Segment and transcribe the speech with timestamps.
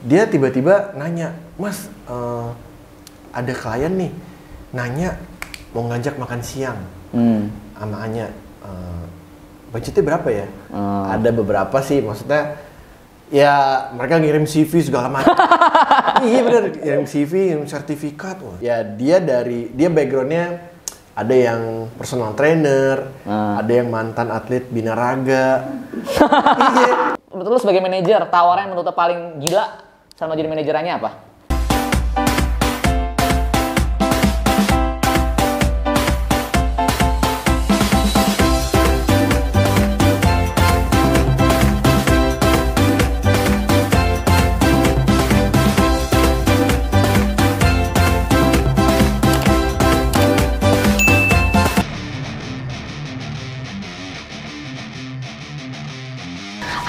[0.00, 2.48] dia tiba-tiba nanya, Mas, eh,
[3.30, 4.12] ada klien nih
[4.70, 5.18] nanya
[5.70, 6.78] mau ngajak makan siang
[7.10, 7.50] Hmm.
[7.74, 8.30] sama Anya.
[8.60, 9.02] eh,
[9.70, 10.46] budgetnya berapa ya?
[10.70, 11.04] Hmm.
[11.10, 12.54] Ada beberapa sih, maksudnya
[13.30, 13.54] ya
[13.94, 15.34] mereka ngirim CV segala macam.
[16.26, 18.38] iya bener, ngirim CV, ngirim sertifikat.
[18.42, 18.58] Wah.
[18.58, 20.70] Ya dia dari dia backgroundnya
[21.10, 23.58] ada yang personal trainer, Hmm.
[23.58, 25.66] ada yang mantan atlet binaraga.
[26.78, 27.14] iya.
[27.30, 29.89] Menurut lu sebagai manajer, tawaran yang menurut paling gila
[30.20, 31.10] sama jadi manajerannya apa?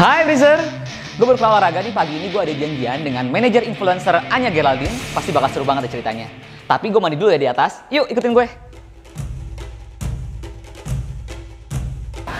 [0.02, 0.70] Hai Brizer,
[1.21, 4.89] gue baru keluar olahraga nih pagi ini gue ada janjian dengan manajer influencer Anya Geraldine,
[5.13, 6.25] pasti bakal seru banget ya ceritanya.
[6.66, 8.50] Tapi gue mandi dulu ya di atas, yuk ikutin gue.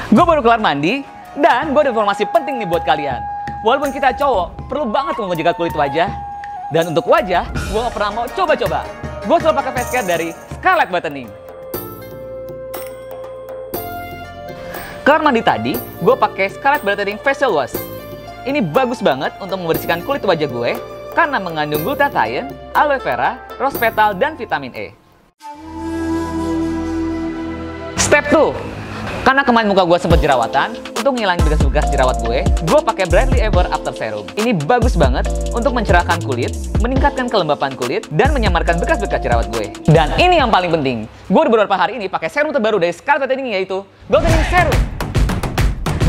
[0.10, 1.06] Gue baru kelar mandi,
[1.38, 3.22] dan gue ada informasi penting nih buat kalian.
[3.62, 6.10] Walaupun kita cowok, perlu banget menjaga kulit wajah.
[6.74, 8.82] Dan untuk wajah, gue gak pernah mau coba-coba.
[9.30, 11.30] Gue selalu pakai face care dari Scarlett Buttoning.
[15.06, 17.91] Kamar mandi tadi, gue pakai Scarlett Brightening Facial Wash.
[18.42, 20.74] Ini bagus banget untuk membersihkan kulit wajah gue
[21.14, 24.98] karena mengandung glutathione, aloe vera, rose petal, dan vitamin E.
[28.02, 28.50] Step 2.
[29.22, 33.70] Karena kemarin muka gue sempat jerawatan, untuk ngilangin bekas-bekas jerawat gue, gue pakai Brightly Ever
[33.70, 34.26] After Serum.
[34.34, 39.70] Ini bagus banget untuk mencerahkan kulit, meningkatkan kelembapan kulit, dan menyamarkan bekas-bekas jerawat gue.
[39.86, 43.30] Dan ini yang paling penting, gue udah beberapa hari ini pakai serum terbaru dari Scarlett
[43.30, 44.80] Brightening yaitu Goldening Serum.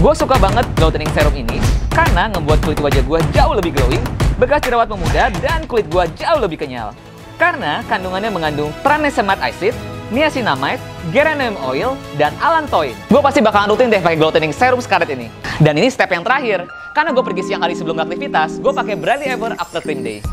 [0.01, 4.01] Gue suka banget Goldening Serum ini karena ngebuat kulit wajah gue jauh lebih glowing,
[4.41, 6.97] bekas jerawat memudar, dan kulit gue jauh lebih kenyal.
[7.37, 9.77] Karena kandungannya mengandung tranexamic acid,
[10.09, 10.81] niacinamide,
[11.13, 12.97] geranium oil, dan allantoin.
[13.13, 15.29] Gue pasti bakalan rutin deh pakai Goldening Serum Scarlett ini.
[15.61, 16.64] Dan ini step yang terakhir,
[16.97, 20.24] karena gue pergi siang hari sebelum aktivitas, gue pakai Brightly Ever After Cream Day.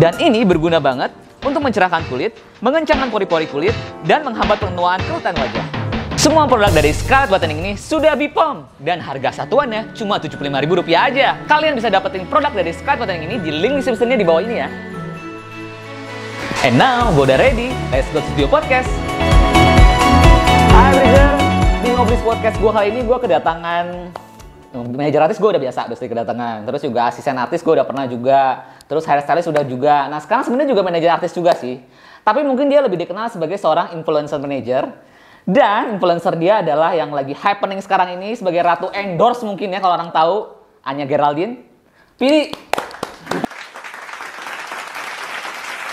[0.00, 1.12] Dan ini berguna banget
[1.44, 2.32] untuk mencerahkan kulit,
[2.64, 3.76] mengencangkan pori-pori kulit,
[4.08, 5.83] dan menghambat penuaan kerutan wajah.
[6.24, 11.36] Semua produk dari Scarlett Buttoning ini sudah Bipom dan harga satuannya cuma Rp75.000 aja.
[11.44, 14.72] Kalian bisa dapetin produk dari Scarlett Buttoning ini di link description-nya di bawah ini ya.
[16.64, 17.76] And now, gue udah ready.
[17.92, 18.88] Let's go to studio podcast.
[20.72, 21.28] Hai Bridger,
[21.84, 23.84] di Ngobris Podcast gue kali ini gue kedatangan
[24.96, 26.56] manajer artis gue udah biasa, udah sering kedatangan.
[26.64, 28.64] Terus juga asisten artis gue udah pernah juga.
[28.88, 30.08] Terus hairstylist udah juga.
[30.08, 31.84] Nah sekarang sebenarnya juga manajer artis juga sih.
[32.24, 34.88] Tapi mungkin dia lebih dikenal sebagai seorang influencer manager.
[35.44, 39.94] Dan influencer dia adalah yang lagi happening sekarang ini sebagai ratu endorse mungkin ya kalau
[40.00, 40.36] orang tahu.
[40.84, 41.64] Anya Geraldine.
[42.16, 42.52] Pilih.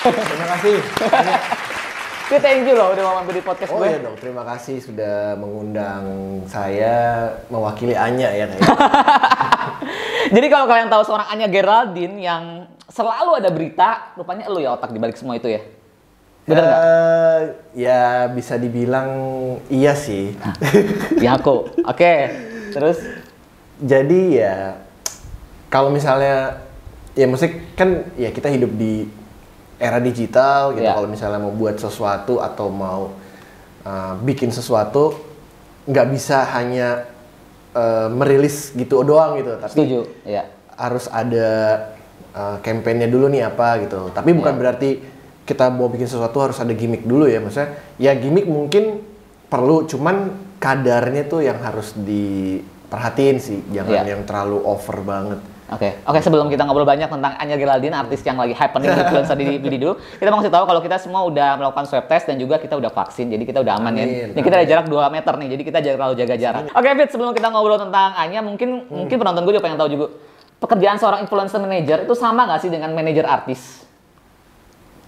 [0.04, 0.76] Terima kasih.
[2.32, 3.92] Pilih thank you loh udah mau mampir di podcast Oh gue.
[3.92, 6.04] iya dong, terima kasih sudah mengundang
[6.48, 8.48] saya mewakili Anya ya.
[10.36, 12.44] Jadi kalau kalian tahu seorang Anya Geraldine yang
[12.88, 15.60] selalu ada berita, rupanya lu ya otak dibalik semua itu ya.
[16.46, 16.80] Bener nggak?
[16.82, 17.40] Eh,
[17.78, 18.02] ya
[18.34, 19.10] bisa dibilang
[19.70, 20.34] iya sih.
[21.22, 21.70] Ya aku.
[21.86, 22.14] Oke.
[22.74, 22.98] Terus
[23.82, 24.78] Jadi ya
[25.74, 26.62] kalau misalnya
[27.18, 29.10] ya musik kan ya kita hidup di
[29.82, 30.86] era digital gitu.
[30.86, 30.94] Iya.
[30.94, 33.10] Kalau misalnya mau buat sesuatu atau mau
[33.82, 35.18] uh, bikin sesuatu
[35.90, 37.10] nggak bisa hanya
[37.74, 39.58] uh, merilis gitu doang gitu.
[39.58, 40.00] Tapi setuju.
[40.30, 40.46] Ya.
[40.78, 41.50] harus ada
[42.38, 44.14] uh, kampanye dulu nih apa gitu.
[44.14, 44.60] Tapi bukan Iya.
[44.62, 44.90] berarti
[45.52, 47.44] kita mau bikin sesuatu harus ada gimmick dulu ya.
[47.44, 49.04] Maksudnya ya gimmick mungkin
[49.46, 53.60] perlu, cuman kadarnya tuh yang harus diperhatiin sih.
[53.70, 54.16] Jangan Iya.
[54.16, 55.40] yang terlalu over banget.
[55.72, 59.56] Oke, oke sebelum kita ngobrol banyak tentang Anya Geraldine, artis yang lagi happening influencer di
[59.56, 62.60] Bili dulu, kita mau kasih tahu kalau kita semua udah melakukan swab test dan juga
[62.60, 64.36] kita udah vaksin, jadi kita udah aman ya.
[64.36, 66.64] Ini kita ada jarak 2 meter nih, jadi kita jangan terlalu jaga jarak.
[66.76, 69.08] Oke Fit, sebelum kita ngobrol tentang Anya, mungkin Hmm.
[69.08, 70.06] mungkin penonton gue juga pengen tahu juga,
[70.60, 73.81] pekerjaan seorang influencer manager itu sama nggak sih dengan manajer artis?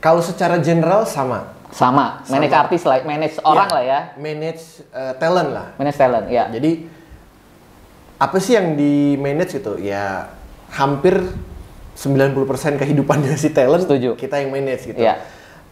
[0.03, 1.55] Kalau secara general sama.
[1.71, 2.37] Sama, Sama.
[2.37, 5.67] manage artis lah, manage orang lah ya, Manage uh, talent lah.
[5.79, 6.45] manage talent, ya.
[6.51, 6.85] Jadi
[8.19, 9.79] apa sih yang di manage gitu?
[9.79, 10.29] Ya
[10.75, 11.17] hampir
[11.95, 14.13] 90% kehidupannya si talent Setuju.
[14.19, 15.01] kita yang manage gitu.
[15.01, 15.23] Iya.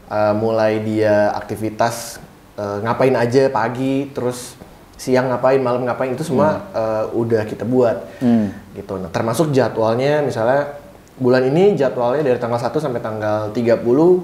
[0.07, 2.17] Uh, mulai dia aktivitas
[2.57, 4.57] uh, ngapain aja pagi, terus
[4.97, 8.09] siang ngapain, malam ngapain itu semua uh, udah kita buat.
[8.23, 8.49] Hmm.
[8.73, 8.95] Gitu.
[8.95, 10.80] Nah, termasuk jadwalnya misalnya
[11.21, 13.77] bulan ini jadwalnya dari tanggal 1 sampai tanggal 30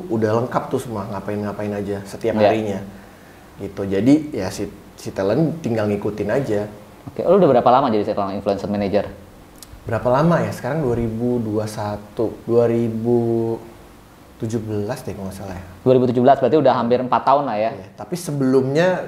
[0.10, 2.50] udah lengkap tuh semua ngapain-ngapain aja setiap Iya.
[2.50, 2.80] harinya.
[3.62, 3.82] Gitu.
[3.86, 4.66] Jadi ya si
[4.98, 6.66] si talent tinggal ngikutin aja.
[7.06, 9.08] Oke, lu udah berapa lama jadi seorang influencer manager?
[9.88, 10.52] berapa lama ya?
[10.52, 15.64] Sekarang 2021, 2017 deh kalau nggak salah ya.
[15.88, 17.72] 2017 berarti udah hampir empat tahun lah ya.
[17.72, 19.08] Iya, Tapi sebelumnya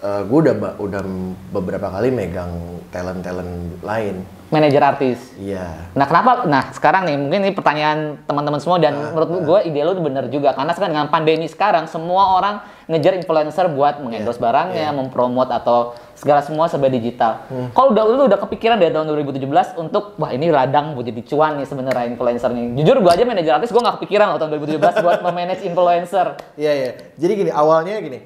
[0.00, 1.02] gue udah udah
[1.50, 2.54] beberapa kali megang
[2.94, 4.22] talent talent lain.
[4.48, 5.36] Manajer artis.
[5.36, 5.92] Iya.
[5.92, 6.48] Nah kenapa?
[6.48, 10.56] Nah sekarang nih mungkin ini pertanyaan teman-teman semua dan menurut gue ide lu bener juga
[10.56, 16.40] karena sekarang dengan pandemi sekarang semua orang ngejar influencer buat mengendorse barangnya, mempromot atau segala
[16.40, 17.44] semua serba digital.
[17.76, 21.60] Kalau udah lu udah kepikiran dari tahun 2017 untuk wah ini radang buat jadi cuan
[21.60, 22.72] nih sebenarnya influencer nih.
[22.80, 26.40] Jujur gue aja manajer artis gue nggak kepikiran loh tahun 2017 buat memanage influencer.
[26.56, 26.90] Iya iya.
[27.20, 28.24] Jadi gini awalnya gini.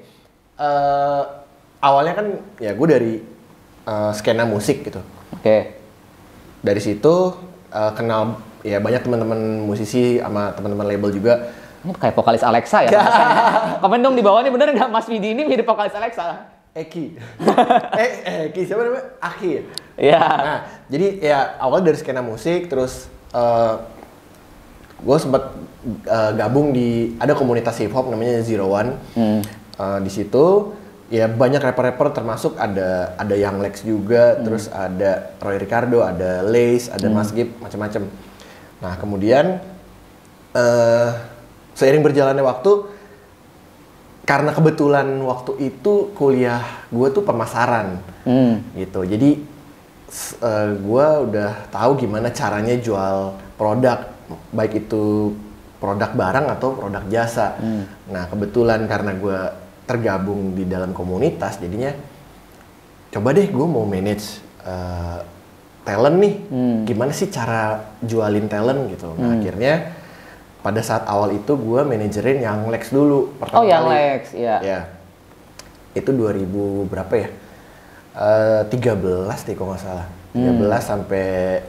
[0.53, 1.42] eh
[1.83, 2.27] awalnya kan
[2.63, 3.13] ya gue dari
[3.83, 5.03] eh, skena musik gitu.
[5.35, 5.75] Oke.
[6.63, 7.35] Dari situ
[7.67, 11.51] eh, kenal ya banyak teman-teman musisi sama teman-teman label juga.
[11.83, 12.95] Ini kayak vokalis Alexa ya.
[13.83, 16.47] Komen dong di bawah nih bener nggak Mas Vidi ini mirip vokalis Alexa?
[16.71, 17.19] Eki.
[18.01, 19.05] eh Eki siapa namanya?
[19.19, 19.49] Aki.
[19.51, 19.61] ya?
[19.99, 20.23] Iya.
[20.23, 23.11] Nah, jadi ya awal dari skena musik terus
[25.03, 25.51] gue sempat
[26.07, 28.95] eh, gabung di ada komunitas hip hop namanya Zero One.
[29.19, 29.43] Hmm.
[29.73, 30.71] Eh, di situ
[31.07, 36.87] ya banyak rapper-rapper termasuk ada ada Young Lex juga, terus ada Roy Ricardo, ada Lace,
[36.87, 38.07] ada Mas Gip, macam-macam.
[38.79, 39.45] Nah kemudian
[40.53, 41.09] eh
[41.73, 42.71] seiring berjalannya waktu,
[44.23, 48.63] karena kebetulan waktu itu kuliah gue tuh pemasaran Hmm.
[48.77, 49.03] gitu.
[49.03, 49.43] Jadi
[50.07, 54.07] s- eh, gua udah tahu gimana caranya jual produk,
[54.53, 55.33] baik itu
[55.81, 57.59] produk barang atau produk jasa.
[58.07, 59.39] Nah kebetulan karena gua
[59.83, 61.91] tergabung di dalam komunitas, jadinya
[63.13, 65.19] coba deh gue mau manage eh,
[65.83, 66.35] talent nih.
[66.87, 69.11] Gimana sih cara jualin talent gitu?
[69.19, 69.93] Nah akhirnya
[70.63, 73.95] pada saat awal itu gua manajerin yang Lex dulu pertama Oh yang kali.
[73.99, 74.57] Lex, iya.
[74.63, 74.79] Ya.
[75.91, 77.29] Itu 2000 berapa ya?
[78.15, 80.07] Eh 13 deh kalau nggak salah.
[80.33, 81.27] 13 sampai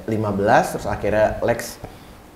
[0.08, 1.76] 15 terus akhirnya Lex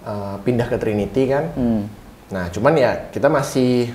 [0.03, 1.45] eh, pindah ke Trinity kan.
[1.55, 1.83] Hmm.
[2.29, 3.95] Nah, cuman ya kita masih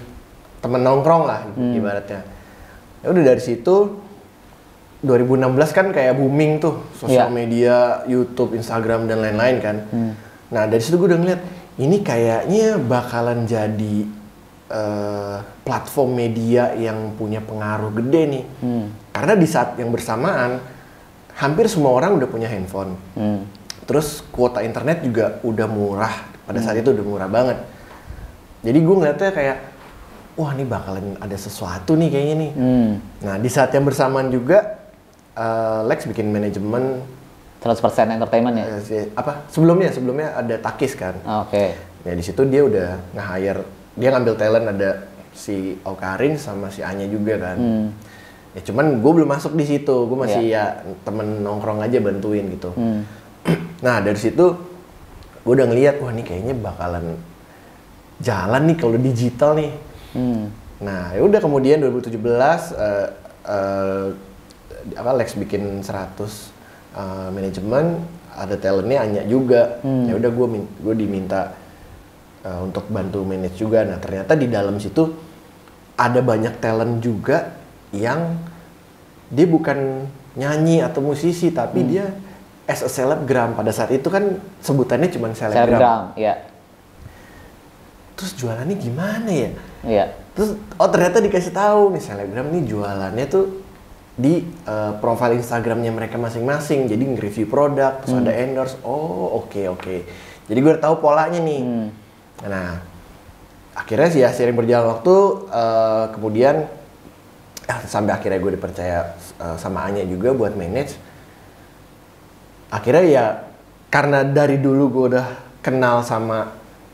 [0.63, 2.24] temen nongkrong lah ibaratnya.
[3.04, 4.00] Ya udah dari situ
[5.04, 7.36] 2016 kan kayak booming tuh sosial Iya.
[7.36, 7.77] media,
[8.07, 9.75] YouTube, Instagram dan lain-lain kan.
[10.48, 11.42] Nah dari situ gue udah ngeliat
[11.75, 14.07] ini kayaknya bakalan jadi
[14.71, 15.38] eh,
[15.68, 18.44] platform media yang punya pengaruh gede nih.
[19.12, 20.63] Karena di saat yang bersamaan
[21.36, 22.95] hampir semua orang udah punya handphone.
[23.19, 23.44] Hmm.
[23.83, 26.15] Terus kuota internet juga udah murah
[26.48, 27.60] pada saat itu udah murah banget.
[28.63, 29.57] Jadi gue ngeliatnya kayak
[30.33, 32.51] wah ini bakalan ada sesuatu nih kayaknya nih.
[32.57, 32.89] Hmm.
[33.21, 34.81] Nah di saat yang bersamaan juga
[35.38, 37.01] eh, Lex bikin manajemen
[37.63, 38.65] 100% entertainment ya?
[38.75, 41.15] eh, apa sebelumnya sebelumnya ada Takis kan.
[41.24, 41.77] Ah, Oke.
[42.03, 43.63] Nah di situ dia udah nge-hire
[43.94, 44.89] dia ngambil talent ada
[45.33, 47.57] si Okarin sama si Anya juga kan.
[47.57, 47.88] Hmm.
[48.53, 52.74] Ya cuman gue belum masuk di situ, gue masih ya temen nongkrong aja bantuin gitu.
[52.74, 53.06] Hmm.
[53.86, 54.56] Nah dari situ
[55.44, 57.19] gue udah ngeliat wah ini kayaknya bakalan
[58.24, 59.71] jalan nih kalau digital nih.
[60.13, 60.50] Hmm.
[60.81, 63.07] Nah ya udah kemudian 2017 eh,
[63.50, 64.07] eh,
[64.94, 67.86] apa Lex bikin 100 eh, manajemen
[68.33, 69.81] ada talentnya Anya juga.
[70.10, 70.48] Ya udah gue
[70.81, 71.54] gue diminta
[72.42, 73.86] eh, untuk bantu manage juga.
[73.86, 75.10] Nah ternyata di dalam situ
[75.94, 77.54] ada banyak talent juga
[77.94, 78.38] yang
[79.30, 82.10] dia bukan nyanyi atau musisi tapi dia
[82.65, 85.77] as a selebgram pada saat itu kan sebutannya cuma selebgram.
[85.77, 86.33] Selebgram, ya.
[88.13, 89.50] Terus jualannya gimana ya?
[89.84, 90.05] Iya.
[90.34, 93.46] Terus oh ternyata dikasih tahu nih selebgram nih jualannya tuh
[94.13, 96.86] di eh, profile Instagramnya mereka masing-masing.
[96.89, 98.77] Jadi nge-review produk, terus ada endorse.
[98.86, 99.96] Oh oke oke.
[100.50, 101.89] Jadi gue udah tahu polanya nih.
[102.46, 102.70] Nah
[103.74, 105.15] akhirnya sih ya sering berjalan waktu,
[105.50, 106.55] eh, kemudian
[107.65, 110.93] ah, sampai akhirnya gue dipercaya eh, sama Anya juga buat manage.
[112.74, 113.25] Akhirnya ya
[113.93, 115.27] karena dari dulu gue udah
[115.62, 116.50] kenal sama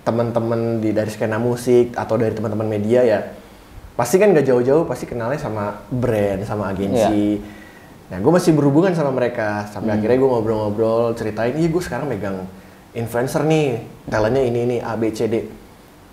[0.10, 3.20] teman-teman di dari skena musik atau dari teman-teman media ya
[3.94, 7.38] pasti kan gak jauh-jauh pasti kenalnya sama brand sama agensi.
[8.10, 9.70] Nah gue masih berhubungan sama mereka.
[9.70, 12.48] Sampai akhirnya gue ngobrol-ngobrol ceritain iya gue sekarang megang
[12.98, 15.36] influencer nih talentnya ini ini A B C D.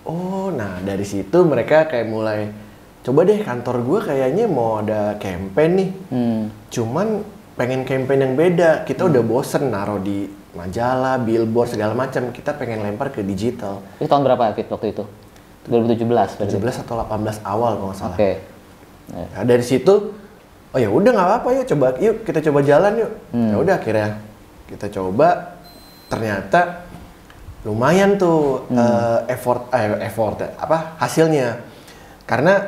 [0.05, 2.53] Oh nah dari situ mereka kayak mulai
[3.01, 5.89] coba deh kantor gue kayaknya mau ada campaign nih.
[6.13, 6.43] Hmm.
[6.69, 7.23] cuman
[7.57, 8.85] pengen campaign yang beda.
[8.85, 10.27] Kita udah bosen naruh di
[10.57, 13.85] majalah, billboard segala macam kita pengen lempar ke digital.
[14.01, 15.05] Itu tahun berapa Fit waktu itu?
[15.69, 16.57] 2017 berarti.
[16.57, 18.17] 17 atau 18 awal kalau nggak salah.
[18.17, 18.31] Oke.
[19.13, 19.93] Nah, dari situ
[20.73, 23.11] oh ya udah nggak apa-apa yuk coba yuk kita coba jalan yuk.
[23.35, 24.09] Ya udah akhirnya
[24.65, 25.59] kita coba.
[26.07, 26.87] Ternyata
[27.67, 31.61] lumayan tuh eh, effort eh, effort ya, apa hasilnya.
[32.23, 32.63] Karena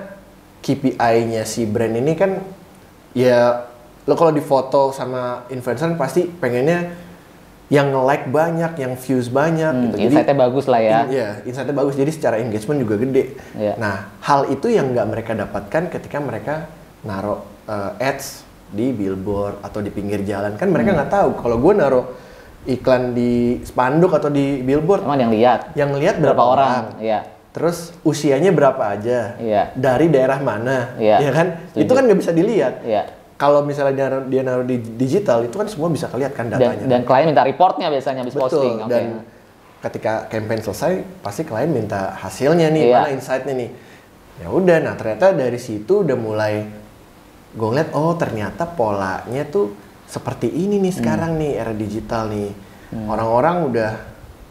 [0.59, 2.35] KPI-nya si brand ini kan
[3.15, 3.63] ya
[4.03, 7.08] lo kalau di foto sama influencer pasti pengennya
[7.69, 9.95] yang like banyak, yang views banyak Hmm, gitu.
[9.95, 10.99] Jadi insight-nya bagus lah ya.
[11.05, 11.93] in- Iya, insight-nya bagus.
[11.93, 13.37] Jadi secara engagement juga gede.
[13.53, 13.73] Iya.
[13.77, 16.65] Nah, hal itu yang nggak mereka dapatkan ketika mereka
[17.01, 20.57] naruh uh, ads di billboard atau di pinggir jalan.
[20.57, 20.97] Kan mereka Hmm.
[20.97, 22.05] nggak tahu kalau gue naruh
[22.65, 26.73] iklan di spanduk atau di billboard, Emang yang lihat yang lihat berapa berapa, orang?
[26.91, 27.19] orang, Iya.
[27.49, 29.73] terus usianya berapa aja, Iya.
[29.73, 31.47] dari daerah mana, Iya, ya kan?
[31.71, 31.81] setuju.
[31.85, 32.73] Itu kan nggak bisa dilihat.
[32.83, 33.03] Iya.
[33.39, 36.59] Kalau misalnya dia, naruh- dia naruh di digital, itu kan semua bisa kelihatan kan Dan,
[36.59, 36.85] datanya.
[36.85, 38.43] dan klien minta reportnya biasanya habis Betul.
[38.51, 38.75] posting.
[38.77, 38.91] Oke.
[38.91, 39.05] Dan
[39.79, 40.91] ketika campaign selesai,
[41.23, 42.95] pasti klien minta hasilnya nih, Iya.
[42.99, 43.69] mana insight-nya nih.
[44.37, 46.67] Ya udah, nah ternyata dari situ udah mulai
[47.49, 49.71] gue ngeliat, oh ternyata polanya tuh
[50.03, 50.99] seperti ini nih Hmm.
[50.99, 52.51] sekarang nih era digital nih.
[53.07, 53.91] Orang-orang udah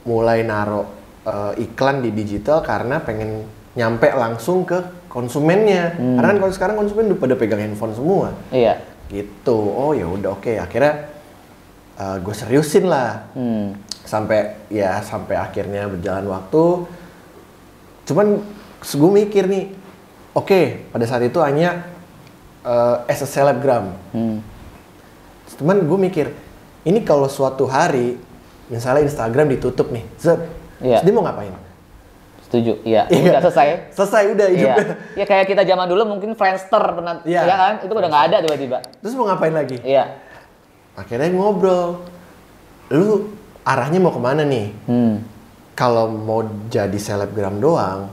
[0.04, 0.88] mulai naruh
[1.20, 4.80] eh, iklan di digital karena pengen nyampe langsung ke
[5.18, 5.98] konsumennya.
[5.98, 6.14] Hmm.
[6.14, 8.78] Karena kan kalau sekarang konsumen udah pada pegang handphone semua Iya.
[9.10, 11.10] gitu oh ya udah oke akhirnya
[11.98, 13.74] gue seriusin lah Hmm.
[14.04, 16.86] sampai ya sampai akhirnya berjalan waktu
[18.04, 18.40] cuman
[18.78, 19.64] gue mikir nih
[20.32, 21.88] oke pada saat itu hanya
[22.62, 24.38] uh, as a selebgram Hmm.
[25.58, 26.26] cuman gue mikir
[26.84, 28.14] ini kalau suatu hari
[28.68, 30.38] misalnya Instagram ditutup nih zet
[30.78, 31.02] Iya.
[31.02, 31.50] terus dia mau ngapain
[32.48, 32.80] Setuju.
[32.80, 33.04] Iya.
[33.12, 33.36] Iya.
[33.36, 33.68] Udah selesai.
[33.92, 34.56] selesai udah Iya.
[34.74, 37.44] hidupnya Ya kayak kita zaman dulu mungkin Friendster pernah, Iya.
[37.44, 37.72] ya kan?
[37.84, 38.78] Itu udah nggak ada tiba-tiba.
[38.98, 40.16] terus mau ngapain lagi Iya.
[40.94, 42.02] akhirnya ngobrol
[42.88, 43.30] lu
[43.62, 45.20] arahnya mau ke mana nih Hmm.
[45.76, 48.08] kalau mau jadi selebgram doang,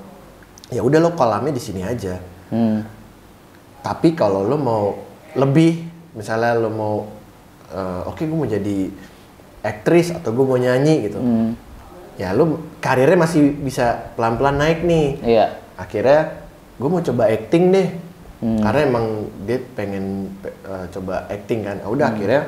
[0.68, 2.20] ya udah lo kolamnya di sini aja.
[2.51, 2.84] Hmm.
[3.80, 5.00] Tapi kalau lo mau
[5.34, 6.96] lebih, misalnya lo mau,
[7.68, 8.92] eh, oke gue mau jadi
[9.62, 11.56] aktris atau gue mau nyanyi gitu, Hmm.
[12.15, 15.07] Ya lo karirnya masih bisa pelan-pelan naik nih.
[15.22, 15.45] Iya.
[15.75, 17.89] Akhirnya gue mau coba acting deh,
[18.36, 18.60] Hmm.
[18.60, 19.05] karena emang
[19.48, 21.79] dia pengen eh, coba acting kan.
[21.79, 22.41] Ah, Udah akhirnya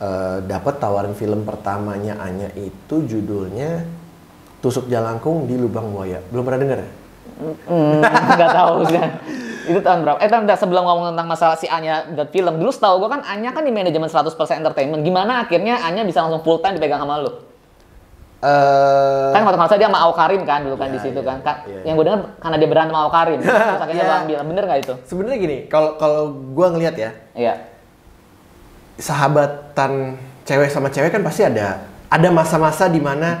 [0.00, 3.84] eh, dapat tawaran film pertamanya Anya itu judulnya
[4.60, 6.20] Tusuk Jalangkung di Lubang Buaya.
[6.28, 6.78] Belum pernah denger?
[6.84, 6.88] ya?
[7.64, 9.00] Hmm, nggak tahu sih.
[9.72, 10.18] Itu tahun berapa?
[10.20, 13.56] Eh, tahun sebelum ngomong tentang masalah si Anya buat film, dulu setahu gue kan Anya
[13.56, 15.00] kan di manajemen 100% entertainment.
[15.00, 17.32] Gimana akhirnya Anya bisa langsung full time dipegang sama lu?
[18.40, 21.36] Eh, Kan waktu masa dia sama Awkarin kan dulu kan Iya, di situ iya, kan.
[21.44, 23.38] Ka- iya, Yang gue dengar karena dia berantem sama Awkarin.
[23.44, 24.36] Terus akhirnya lu ambil.
[24.48, 24.94] Bener nggak itu?
[25.04, 27.54] sebenarnya gini, kalau kalau gue ngelihat ya, Iya.
[28.96, 33.38] sahabatan cewek sama cewek kan pasti ada ada masa-masa di mana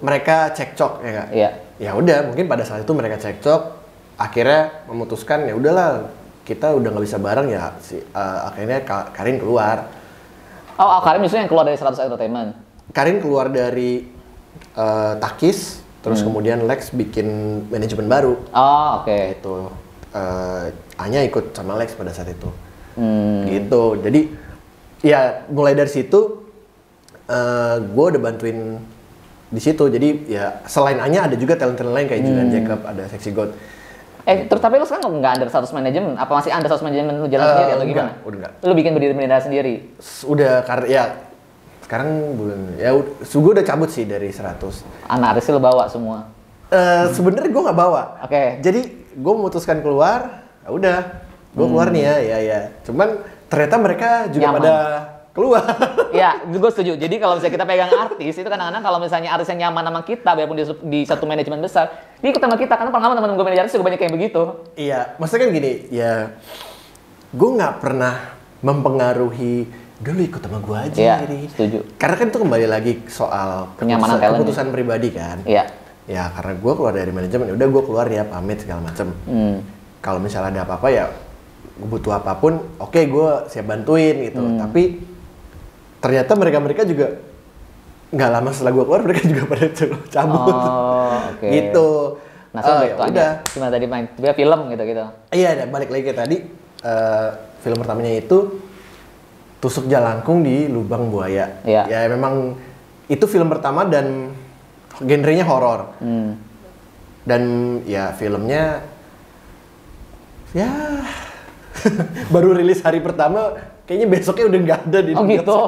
[0.00, 1.28] mereka cekcok ya nggak?
[1.32, 1.50] Iya.
[1.78, 3.60] Ya udah, mungkin pada saat itu mereka cekcok,
[4.14, 6.06] akhirnya memutuskan ya udahlah
[6.42, 8.04] kita udah nggak bisa bareng ya si eh,
[8.42, 9.86] akhirnya Ka- Karin keluar.
[10.76, 12.58] Oh, Awkarin justru yang keluar dari 100% entertainment.
[12.90, 14.02] Karin keluar dari
[14.72, 16.26] eh, Takis, terus Hmm.
[16.28, 17.26] kemudian Lex bikin
[17.68, 18.34] manajemen baru.
[18.50, 19.18] Oh, oke.
[19.34, 19.54] Itu
[20.12, 20.64] eh,
[20.96, 22.48] Anya ikut sama Lex pada saat itu.
[22.94, 23.48] Hmm.
[23.48, 23.82] Gitu.
[23.98, 24.20] Jadi
[25.00, 26.44] ya mulai dari situ
[27.80, 28.76] gue udah bantuin
[29.48, 29.88] di situ.
[29.88, 32.56] Jadi ya selain Anya ada juga talent-talent lain kayak Julian Hmm.
[32.60, 33.56] Jacob, ada Sexy God.
[34.22, 36.14] Eh, terus tapi lu sekarang nggak under 100 manajemen?
[36.14, 38.12] Apa masih under 100 manajemen lu jalan Eh, sendiri atau enggak, gimana?
[38.22, 38.52] udah enggak.
[38.62, 39.74] Lu bikin berdiri sendiri.
[40.28, 41.04] Udah karena ya
[41.92, 45.12] sekarang bulan ya gue udah cabut sih dari 100.
[45.12, 46.24] Anak lu bawa semua.
[46.72, 48.16] Eh sebenarnya gue nggak bawa.
[48.24, 48.64] Oke.
[48.64, 48.80] Jadi
[49.12, 50.98] gue memutuskan keluar, ya udah
[51.52, 52.60] gue keluar nih ya, ya ya.
[52.88, 53.20] Cuman
[53.52, 54.60] ternyata mereka juga Nyaman.
[54.64, 54.74] pada
[55.36, 55.64] keluar.
[56.16, 56.92] Iya, gue setuju.
[56.96, 60.30] Jadi kalau misalnya kita pegang artis, itu kadang-kadang kalau misalnya artis yang nyaman sama kita,
[60.36, 61.88] biarpun di, di satu manajemen besar,
[62.20, 62.76] dia ikut sama kita.
[62.76, 64.42] Karena pengalaman teman-teman gue manajer artis juga banyak kayak begitu.
[64.76, 66.36] Iya, maksudnya kan gini, ya
[67.32, 71.46] gue nggak pernah mempengaruhi dulu ikut sama gue aja Iya, ini.
[71.46, 71.78] setuju.
[71.94, 75.38] Karena kan itu kembali lagi soal Kenyamanan keputusan, keputusan pribadi kan.
[75.46, 75.64] Iya.
[76.04, 79.14] Ya karena gue keluar dari manajemen, ya udah gue keluar ya pamit segala macem.
[79.24, 79.62] Hmm.
[79.98, 81.06] Kalau misalnya ada apa-apa ya
[81.72, 84.42] gue butuh apa pun, oke gue siap bantuin gitu.
[84.42, 84.58] Hmm.
[84.58, 84.98] Tapi
[85.98, 87.06] ternyata mereka-mereka juga
[88.10, 89.66] nggak lama setelah gue keluar mereka juga pada
[90.10, 90.56] cabut.
[90.58, 91.46] Oh, oke.
[91.48, 91.88] gitu.
[92.52, 93.06] Nah, Oh, so ya udah.
[93.08, 93.30] udah.
[93.48, 94.04] Gimana tadi main?
[94.12, 95.04] Dia film gitu-gitu.
[95.30, 96.36] Iya, dan balik lagi ke tadi
[96.82, 97.28] eh,
[97.62, 98.38] film pertamanya itu
[99.62, 101.62] tusuk jalangkung di lubang buaya.
[101.62, 101.86] Iya.
[101.86, 102.58] Ya memang
[103.06, 104.34] itu film pertama dan
[104.98, 106.34] genrenya horor Hmm.
[107.22, 107.42] dan
[107.84, 108.82] ya filmnya
[110.52, 110.68] ya
[112.34, 115.38] baru rilis hari pertama kayaknya besoknya udah nggak ada di Oh dunia.
[115.38, 115.58] gitu.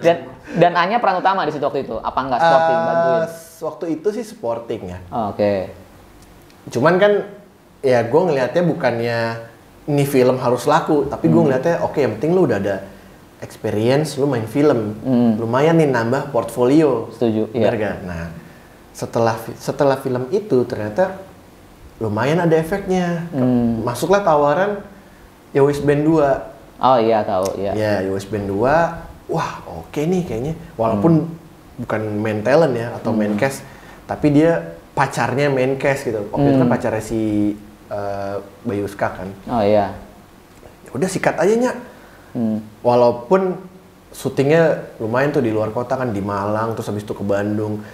[0.00, 0.16] Dan
[0.52, 1.94] dan Anya peran utama di situ waktu itu.
[1.94, 3.22] Apa enggak sporting Eh, bantuin?
[3.62, 4.98] waktu itu sih sporting ya.
[5.08, 5.70] Oh, Oke.
[6.68, 7.12] Cuman kan
[7.80, 9.18] ya gue ngelihatnya bukannya
[9.82, 12.76] ini film harus laku, tapi gue ngelihatnya oke yang penting lu udah ada
[13.42, 15.34] experience, lu main film, Hmm.
[15.42, 17.10] lumayan nih nambah portfolio.
[17.10, 17.74] Setuju, iya.
[17.74, 18.06] Gak?
[18.06, 18.30] Nah
[18.94, 21.18] setelah setelah film itu ternyata
[21.98, 23.26] lumayan ada efeknya.
[23.34, 23.82] Hmm.
[23.82, 24.82] Masuklah tawaran
[25.50, 26.22] Yowis Band 2.
[26.82, 27.72] Oh iya tahu, iya.
[27.74, 28.62] Ya Yowis Band 2,
[29.26, 31.26] wah oke nih kayaknya walaupun
[31.82, 33.64] bukan main talent ya atau main cast
[34.04, 37.20] tapi dia pacarnya main cast gitu waktu itu kan pacarnya si
[37.92, 39.92] eh, Bayu Ska kan Oh iya.
[40.82, 41.76] Ya udah sikat aja nyak
[42.32, 42.64] Hmm.
[42.80, 43.60] walaupun
[44.08, 47.84] syutingnya lumayan tuh di luar kota kan di Malang terus habis itu ke Bandung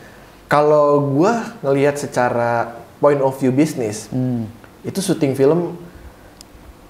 [0.47, 4.47] kalau gua ngelihat secara point of view bisnis Hmm.
[4.81, 5.75] itu syuting film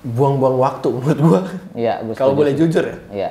[0.05, 1.41] buang-buang waktu menurut gua
[1.73, 3.31] Iya, kalau boleh jujur ya Iya.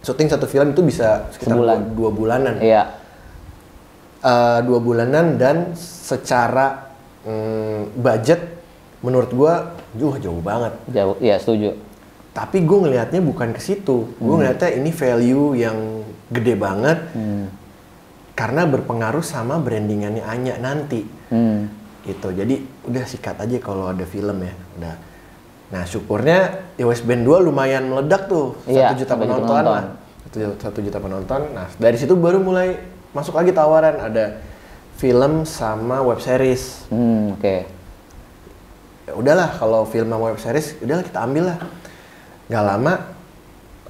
[0.00, 1.96] syuting satu film itu bisa sekitar Sebulan.
[1.96, 2.82] dua, bulanan Iya.
[4.20, 6.92] Eh, dua bulanan dan secara
[7.24, 8.53] mm, budget
[9.04, 9.54] menurut gua
[9.92, 11.14] jauh jauh banget Jauh.
[11.18, 11.76] Iya, setuju.
[12.32, 15.76] tapi gue ngelihatnya bukan ke situ gue ngelihatnya ini value yang
[16.26, 17.46] gede banget Hmm.
[18.34, 21.70] karena berpengaruh sama brandingannya Anya nanti Hmm.
[22.02, 24.94] gitu jadi udah sikat aja kalau ada film ya udah
[25.66, 26.38] nah syukurnya
[26.74, 29.64] iOS Band 2 lumayan meledak tuh Iya, satu juta satu juta penonton penonton.
[29.70, 29.84] lah
[30.58, 34.42] satu, juta penonton nah dari situ baru mulai masuk lagi tawaran ada
[34.94, 37.73] film sama web series Hmm, oke.
[39.04, 41.58] Ya udahlah kalau film sama web series udahlah kita ambil lah
[42.46, 42.92] nggak lama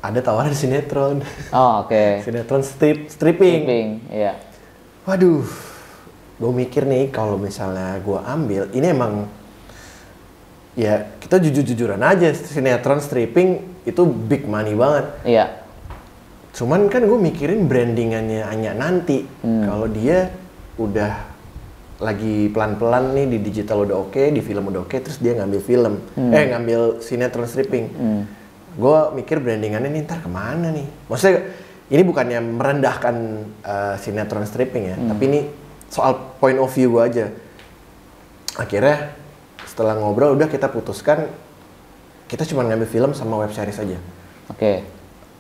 [0.00, 2.20] ada tawaran sinetron Oh, oke.
[2.20, 4.36] sinetron strip stripping Stripping, iya.
[5.02, 5.46] waduh
[6.34, 9.30] gue mikir nih kalau misalnya gue ambil ini emang
[10.74, 13.48] ya kita jujur-jujuran aja sinetron stripping
[13.84, 15.46] itu big money banget Iya.
[16.52, 19.62] cuman kan gue mikirin brandingannya Anya nanti Hmm.
[19.62, 20.34] kalau dia
[20.74, 21.33] udah
[22.02, 25.94] lagi pelan-pelan nih di digital udah oke di film udah oke terus dia ngambil film.
[26.18, 27.86] Eh ngambil sinetron stripping.
[27.94, 28.22] Hmm.
[28.74, 30.82] gue mikir brandingannya nih ntar ke mana nih?
[31.06, 31.46] Maksudnya
[31.94, 33.16] ini bukannya merendahkan
[33.62, 35.40] uh, sinetron stripping ya tapi ini
[35.86, 37.26] soal point of view gue aja.
[38.58, 39.14] Akhirnya
[39.62, 41.30] setelah ngobrol udah kita putuskan
[42.26, 43.98] kita cuma ngambil film sama web series aja.
[44.50, 44.82] Oke.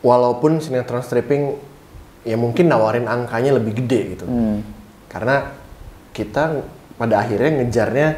[0.04, 1.56] walaupun sinetron stripping
[2.28, 4.28] ya mungkin nawarin angkanya lebih gede gitu.
[4.28, 4.60] Hmm.
[5.08, 5.63] karena
[6.14, 6.62] kita
[6.94, 8.08] pada akhirnya ngejarnya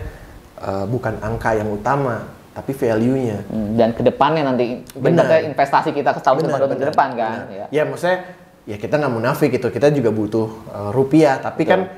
[0.60, 5.44] uh, bukan angka yang utama tapi value-nya Hmm, Dan ke depannya nanti Benar.
[5.44, 7.32] investasi kita ke tahun depan, ke depan kan.
[7.44, 7.52] benar.
[7.52, 7.66] Iya.
[7.68, 8.18] Ya maksudnya
[8.64, 11.88] ya kita nggak munafik gitu, kita juga butuh uh, rupiah, tapi kan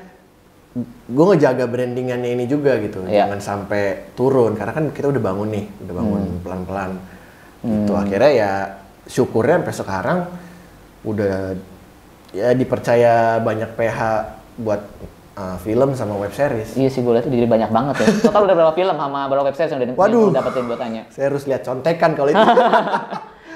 [1.09, 3.25] gue ngejaga brandingannya ini juga gitu, Iya.
[3.25, 6.39] jangan sampai turun karena kan kita udah bangun nih, udah bangun Hmm.
[6.43, 6.91] pelan-pelan.
[7.59, 8.51] Gitu akhirnya ya
[9.03, 10.19] syukurnya sampai sekarang
[11.01, 11.55] udah
[12.29, 13.99] ya dipercaya banyak PH
[14.59, 14.81] buat
[15.39, 16.75] uh, film sama web series.
[16.75, 18.07] Iya sih gue lihat jadi banyak banget ya.
[18.27, 20.27] Total udah berapa film sama berapa web series yang udah Waduh.
[20.27, 21.01] yang dapetin buat tanya.
[21.07, 22.43] Saya harus lihat contekan kalau itu.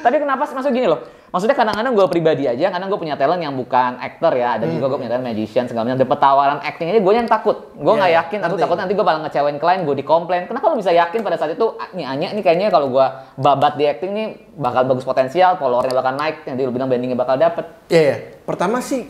[0.04, 1.00] Tapi kenapa sih maksud gini loh?
[1.32, 4.92] Maksudnya kadang-kadang gue pribadi aja, kadang gue punya talent yang bukan aktor ya, ada juga
[4.92, 6.04] gue punya talent magician segala macam.
[6.04, 7.72] Dapet tawaran acting aja gue yang takut.
[7.74, 10.46] Gue nggak Iya, yakin, aku takut nanti gue bakal ngecewain klien, gue dikomplain.
[10.46, 13.06] Kenapa lo bisa yakin pada saat itu, "Ah, nih Anya nih kayaknya kalau gue
[13.40, 14.28] babat di acting nih
[14.60, 17.66] bakal bagus potensial, followernya bakal naik, yang dia bilang brandingnya bakal dapet.
[17.88, 18.16] Iya, ya.
[18.44, 19.08] pertama sih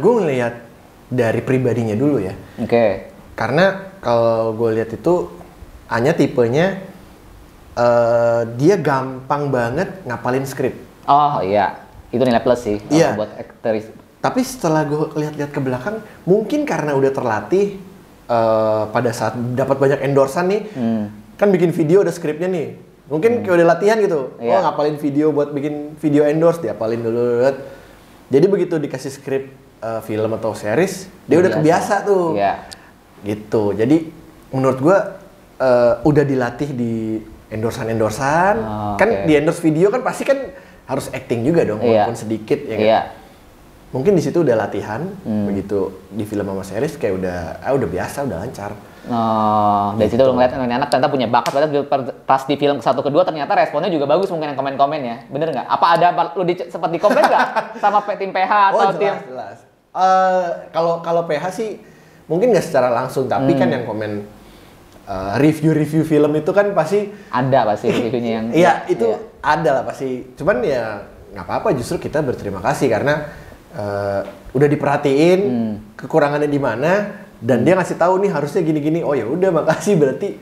[0.00, 0.69] gue ngelihat
[1.10, 2.32] dari pribadinya dulu ya.
[2.56, 3.10] Oke.
[3.34, 5.36] Karena kalau gue lihat itu
[5.90, 6.78] Anya tipenya
[7.74, 10.74] eh dia gampang banget ngapalin skrip.
[11.06, 13.08] Oh iya, itu nilai plus sih kalau Iya.
[13.18, 13.90] buat aktris.
[14.20, 17.78] Tapi setelah gue lihat-lihat ke belakang, mungkin karena udah terlatih
[18.30, 21.10] eh, pada saat dapat banyak endorsan nih, Hmm.
[21.34, 22.78] kan bikin video ada skripnya nih.
[23.10, 24.38] Mungkin kayak udah latihan gitu.
[24.38, 24.54] Iya.
[24.54, 27.50] Oh ngapalin video buat bikin video endorse, diapalin dulu.
[28.30, 32.34] Jadi begitu dikasih skrip eh, film atau series, dia udah kebiasa tuh.
[32.34, 32.54] Iya.
[33.20, 34.08] gitu jadi
[34.48, 34.98] menurut gua
[35.56, 40.38] eh, udah dilatih di endorsan endorsan Oh, kan di endorse video kan pasti kan
[40.84, 42.08] harus acting juga dong Iya.
[42.08, 42.86] walaupun sedikit ya kan?
[42.86, 43.00] Iya.
[43.90, 45.44] mungkin di situ udah latihan Hmm.
[45.46, 48.72] begitu di film sama series kayak udah ah udah biasa udah lancar
[49.10, 52.78] Oh, dari situ lu ngeliat ini anak ternyata punya bakat, ternyata per- pas di film
[52.78, 55.66] satu kedua ternyata responnya juga bagus mungkin yang komen-komen ya, bener nggak?
[55.66, 57.46] Apa ada lu di, sempat di komen nggak
[57.82, 59.14] sama tim PH atau oh tim?
[59.24, 59.56] jelas
[59.90, 61.70] Eh, kalau kalau PH sih
[62.24, 63.58] mungkin nggak secara langsung tapi Hmm.
[63.58, 64.12] kan yang komen
[65.02, 68.46] eh, review-review film itu kan pasti Ada pasti reviewnya yang.
[68.54, 69.10] Iya, itu
[69.42, 70.30] ada lah pasti.
[70.38, 71.02] Cuman ya
[71.34, 73.26] nggak apa-apa justru kita berterima kasih karena
[73.70, 75.74] eh, udah diperhatiin Hmm.
[75.98, 76.92] kekurangannya di mana
[77.42, 79.02] dan dia ngasih tahu nih harusnya gini-gini.
[79.02, 80.38] Oh ya udah makasih berarti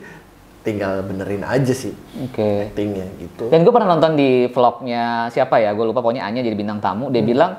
[0.59, 2.67] tinggal benerin aja sih Oke.
[2.67, 3.47] actingnya gitu.
[3.47, 7.07] Dan gue pernah nonton di vlognya siapa ya, gue lupa pokoknya Anya jadi bintang tamu.
[7.07, 7.15] Hmm.
[7.15, 7.51] Dia bilang,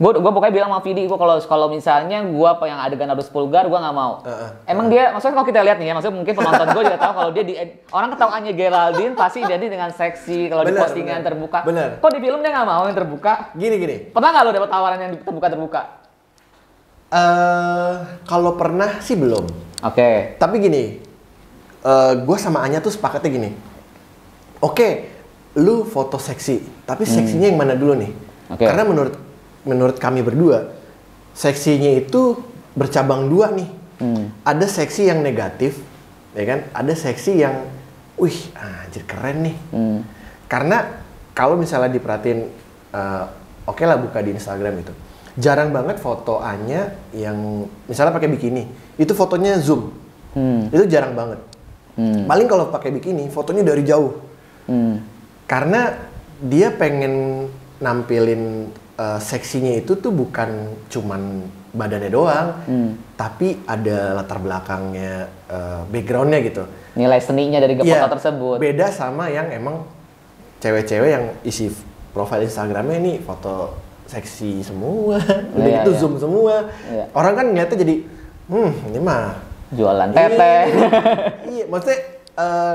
[0.00, 3.28] gue gue pokoknya bilang sama Vidi, gue kalau kalau misalnya gue apa yang adegan harus
[3.28, 4.24] vulgar, gue nggak mau.
[4.24, 4.48] Heeh.
[4.72, 7.30] Emang dia, maksudnya kalau kita lihat nih ya, maksudnya mungkin penonton gue juga tahu kalau
[7.36, 7.54] dia di
[7.92, 11.28] orang ketawa Anya Geraldine pasti jadi dengan seksi kalau di postingan bener.
[11.28, 11.58] terbuka.
[11.68, 11.88] Bener.
[12.00, 13.32] Kok di film dia nggak mau yang terbuka?
[13.52, 13.96] Gini gini.
[14.16, 15.82] Pernah nggak lo dapet tawaran yang terbuka terbuka?
[17.10, 19.44] eh kalau pernah sih belum.
[19.82, 20.38] Oke.
[20.38, 21.09] Tapi gini,
[22.26, 23.50] gue sama Anya tuh sepakatnya gini.
[24.60, 25.08] Oke,
[25.56, 28.12] lu foto seksi, tapi seksinya yang mana dulu nih?
[28.12, 28.54] Hmm.
[28.54, 28.64] Oke.
[28.68, 29.14] Karena menurut
[29.64, 30.72] menurut kami berdua
[31.32, 32.36] seksinya itu
[32.76, 33.68] bercabang dua nih.
[34.00, 34.32] Hmm.
[34.44, 35.80] Ada seksi yang negatif,
[36.32, 36.58] ya kan?
[36.72, 37.68] Ada seksi yang,
[38.16, 39.56] wih, anjir keren nih.
[39.72, 39.98] Hmm.
[40.48, 40.88] Karena
[41.36, 42.40] kalau misalnya diperhatiin,
[42.92, 43.24] eh,
[43.68, 44.92] oke lah buka di Instagram itu,
[45.36, 49.92] jarang banget foto Anya yang misalnya pakai bikini, itu fotonya zoom,
[50.32, 50.72] Hmm.
[50.72, 51.40] itu jarang banget.
[51.94, 52.24] Hmm.
[52.26, 54.14] Paling kalau pakai bikini, fotonya dari jauh.
[54.66, 55.02] Hmm.
[55.44, 55.90] Karena
[56.40, 57.46] dia pengen
[57.78, 60.48] nampilin eh, seksinya itu tuh bukan
[60.92, 62.90] cuman badannya doang, Hmm.
[63.16, 66.62] tapi ada latar belakangnya, eh, backgroundnya gitu.
[66.92, 68.56] Nilai seninya dari Iya, foto tersebut.
[68.60, 69.88] Beda sama yang emang
[70.60, 71.72] cewek-cewek yang isi
[72.12, 73.72] profile Instagramnya ini foto
[74.04, 75.98] seksi semua, udah Iya, gitu iya.
[75.98, 76.68] zoom semua.
[76.92, 77.04] Iya.
[77.14, 77.94] Orang kan ngeliatnya jadi,
[78.50, 79.38] hmm ini mah
[79.70, 80.62] Jualan teteh.
[81.54, 82.00] iya, maksudnya
[82.34, 82.74] eh,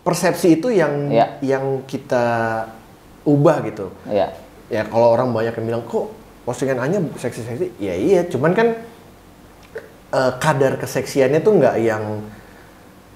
[0.00, 1.26] persepsi itu yang Iya.
[1.40, 2.24] yang kita
[3.22, 3.92] ubah gitu.
[4.04, 4.32] Iya.
[4.66, 6.08] Ya kalau orang banyak yang bilang kok
[6.42, 8.68] postingan Anya seksi-seksi, ya iya, cuman kan
[10.10, 12.24] eh, kadar keseksiannya tuh nggak yang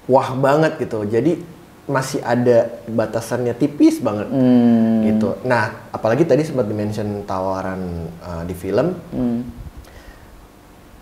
[0.05, 1.01] wah banget gitu.
[1.03, 5.07] Jadi masih ada batasannya tipis banget Hmm.
[5.07, 5.39] gitu.
[5.41, 7.81] Nah, apalagi tadi sempat dimention tawaran
[8.13, 9.39] eh, di film, Hmm.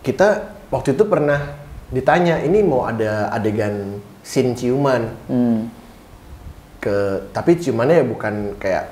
[0.00, 0.28] kita
[0.70, 5.70] waktu itu pernah ditanya ini mau ada adegan scene ciuman Hmm.
[6.82, 6.96] ke
[7.30, 8.84] tapi ciumannya ya bukan kayak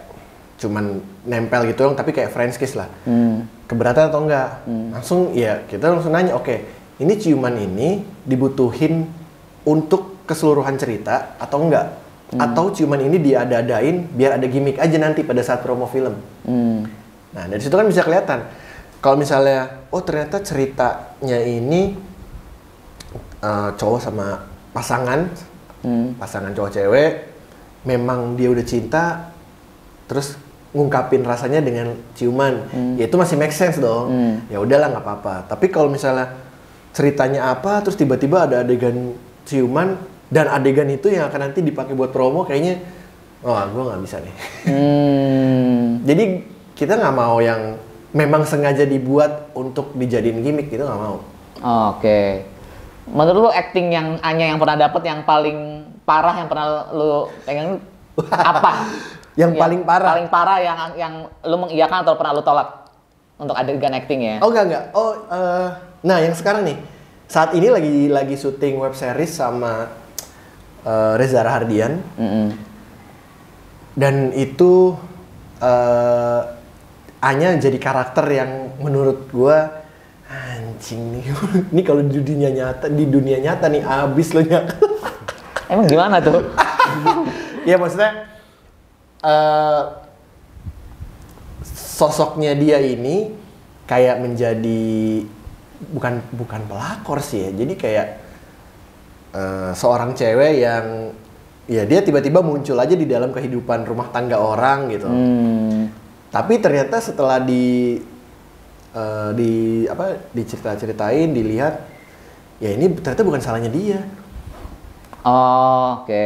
[0.55, 3.47] cuman nempel gitu dong tapi kayak French kiss lah Hmm.
[3.67, 4.49] keberatan atau enggak
[4.95, 6.55] langsung ya kita langsung nanya oke
[7.03, 9.11] ini ciuman ini dibutuhin
[9.67, 11.87] untuk keseluruhan cerita atau enggak
[12.35, 16.15] atau ciuman ini diada-adain biar ada gimmick aja nanti pada saat promo film
[16.47, 16.87] Hmm.
[17.35, 18.47] Nah, dari situ kan bisa kelihatan.
[19.03, 21.99] Kalau misalnya, oh ternyata ceritanya ini
[23.45, 24.41] eh, cowok sama
[24.73, 25.29] pasangan,
[25.85, 26.17] Hmm.
[26.17, 27.13] pasangan cowok cewek,
[27.85, 29.29] memang dia udah cinta,
[30.09, 30.41] terus
[30.73, 34.09] ngungkapin rasanya dengan ciuman, ya itu masih make sense dong.
[34.09, 34.35] Hmm.
[34.49, 35.45] Ya udahlah nggak apa-apa.
[35.47, 36.35] Tapi kalau misalnya
[36.97, 39.13] ceritanya apa, terus tiba-tiba ada adegan
[39.45, 40.01] ciuman
[40.33, 42.81] dan adegan itu yang akan nanti dipakai buat promo, kayaknya,
[43.45, 44.35] oh gue nggak bisa nih.
[44.73, 45.85] Hmm.
[46.09, 46.25] Jadi
[46.75, 47.77] kita nggak mau yang
[48.17, 51.21] memang sengaja dibuat untuk dijadiin gimmick gitu nggak mau.
[51.93, 52.54] Oke.
[53.05, 57.81] Menurut lu acting yang Anya yang pernah dapet yang paling parah yang pernah lu pengen
[58.33, 58.89] apa?
[59.37, 60.11] Yang paling parah?
[60.17, 61.15] Paling parah yang yang
[61.45, 62.89] lu mengiyakan atau pernah lu tolak
[63.37, 64.37] untuk adegan acting ya?
[64.41, 64.85] Oh enggak enggak.
[64.97, 65.69] Oh eh,
[66.01, 66.79] nah yang sekarang nih
[67.29, 69.91] saat ini lagi lagi syuting web series sama
[70.87, 72.47] eh, Reza Rahardian Mm-mm.
[73.99, 74.97] dan itu
[75.61, 76.41] eh
[77.25, 79.84] Anya jadi karakter yang menurut gua
[80.35, 81.25] anjing nih.
[81.73, 84.75] ini kalau di dunia nyata di dunia nyata nih abis lo nyata.
[85.73, 86.43] Emang gimana tuh?
[87.69, 88.29] ya maksudnya
[89.25, 89.83] eh
[91.95, 93.33] sosoknya dia ini
[93.87, 95.25] kayak menjadi
[95.95, 98.07] bukan bukan pelakor sih ya jadi kayak
[99.33, 100.85] eh, seorang cewek yang
[101.65, 105.89] ya dia tiba-tiba muncul aja di dalam kehidupan rumah tangga orang gitu Hmm.
[106.29, 107.97] tapi ternyata setelah di
[108.95, 109.53] eh, di
[109.85, 111.75] apa dicerita-ceritain dilihat
[112.57, 114.01] ya ini ternyata bukan salahnya dia
[115.23, 116.25] Oh, oke.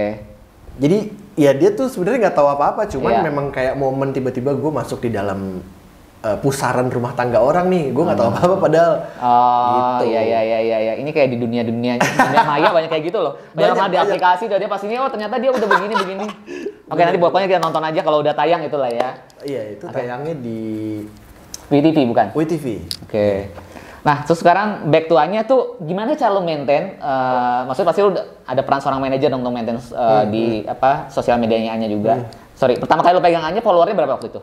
[0.75, 0.99] Jadi
[1.35, 3.23] ya dia tuh sebenarnya nggak tahu apa-apa, cuman Iya.
[3.25, 5.63] memang kayak momen tiba-tiba gue masuk di dalam
[6.19, 8.95] uh, pusaran rumah tangga orang nih, gue nggak tahu apa-apa padahal.
[9.19, 10.11] Oh, Gitu.
[10.11, 10.93] iya iya iya iya iya.
[10.99, 13.39] Ini kayak di dunia dunia dunia maya banyak kayak gitu loh.
[13.55, 14.03] Banyak, Banyak, banyak.
[14.03, 16.27] aplikasi udah dia pastinya oh ternyata dia udah begini begini.
[16.91, 19.15] Oke, nanti pokoknya kita nonton aja kalau udah tayang itulah ya.
[19.43, 19.95] Iya itu Oke.
[19.95, 20.59] tayangnya di
[21.69, 22.27] WTV bukan?
[22.33, 22.65] WTV.
[23.05, 23.29] Oke.
[23.99, 26.97] Nah, terus sekarang back to Anya tuh gimana cara lo maintain?
[26.97, 31.09] eh, maksudnya pasti lo udah ada peran seorang manajer dong untuk maintain eh, di apa
[31.09, 32.25] sosial medianya Anya juga.
[32.55, 34.41] Sorry, pertama kali lo pegang Anya followernya berapa waktu itu?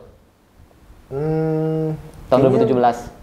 [1.06, 1.94] Hmm,
[2.26, 3.14] Tahun kayaknya 2017.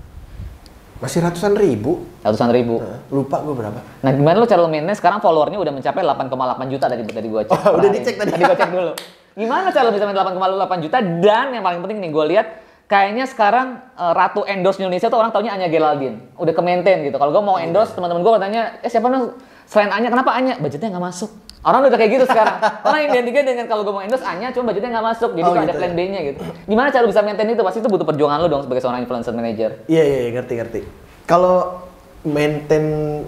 [1.00, 2.08] Masih ratusan ribu.
[2.24, 2.80] Ratusan ribu.
[2.80, 3.80] Nah, lupa gue berapa.
[4.00, 6.32] Nah, gimana lo cara lo maintain sekarang followernya udah mencapai 8,8
[6.72, 7.52] juta tadi tadi gua cek.
[7.54, 7.98] Oh, udah Tadi.
[8.00, 8.32] dicek tadi.
[8.32, 8.92] Tadi gua cek dulu.
[9.34, 10.40] Gimana cara lo bisa main 8,8
[10.80, 12.48] juta dan yang paling penting nih gua lihat
[12.86, 16.34] kayaknya sekarang eh, ratu endorse Indonesia tuh orang taunya Anya Geraldine.
[16.38, 17.16] Udah ke maintain gitu.
[17.16, 17.68] Kalau gua mau Iya.
[17.68, 19.34] endorse teman-teman gua katanya, "Eh siapa nih
[19.66, 20.60] selain Anya kenapa Anya?
[20.60, 21.32] Budgetnya nggak masuk."
[21.64, 22.60] Orang udah kayak gitu sekarang.
[22.88, 25.32] Orang identiknya dengan kalau gua mau endorse Anya cuma budgetnya nggak masuk.
[25.32, 25.96] Jadi Oh, nggak ada gitu plan ya.
[25.96, 26.42] B-nya gitu.
[26.68, 27.64] Gimana cara bisa maintain itu?
[27.64, 29.70] Pasti itu butuh perjuangan lo dong sebagai seorang influencer manager.
[29.88, 30.80] Iya iya iya, ngerti ngerti.
[31.24, 31.88] Kalau
[32.24, 32.84] maintain,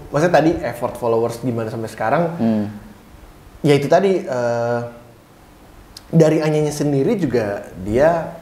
[0.08, 2.24] maksudnya tadi effort followers gimana sampai sekarang?
[2.36, 2.65] Hmm.
[3.60, 4.80] Ya itu tadi eh,
[6.12, 8.36] dari Anyanya sendiri juga dia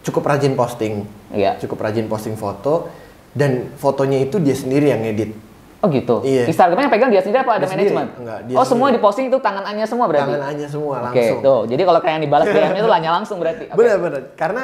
[0.00, 1.58] cukup rajin posting, Iya.
[1.58, 2.88] cukup rajin posting foto
[3.32, 5.34] dan fotonya itu dia sendiri yang edit.
[5.78, 6.22] Oh gitu.
[6.22, 6.46] Iya.
[6.46, 8.06] Instagramnya yang pegang dia sendiri apa ada manajemen?
[8.12, 8.98] Enggak, dia oh semua sendiri.
[8.98, 10.26] diposting itu tangan Anya semua berarti.
[10.26, 11.38] Tangan Anya semua Oke, langsung.
[11.38, 11.60] tuh.
[11.66, 13.64] Jadi kalau kayak yang dibalas DM-nya itu Anya langsung berarti.
[13.66, 13.76] Oke.
[13.76, 14.62] Bener bener karena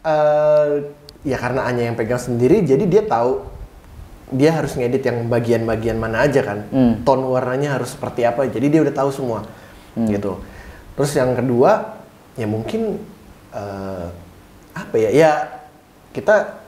[0.00, 0.68] eh,
[1.24, 3.42] ya karena Anya yang pegang sendiri jadi dia tahu
[4.28, 7.00] dia harus ngedit yang bagian-bagian mana aja kan Hmm.
[7.00, 9.40] tone warnanya harus seperti apa jadi dia udah tahu semua
[9.96, 10.38] gitu
[10.94, 11.96] terus yang kedua
[12.34, 13.00] ya mungkin
[13.50, 14.06] eh,
[14.78, 15.30] apa ya ya
[16.14, 16.62] kita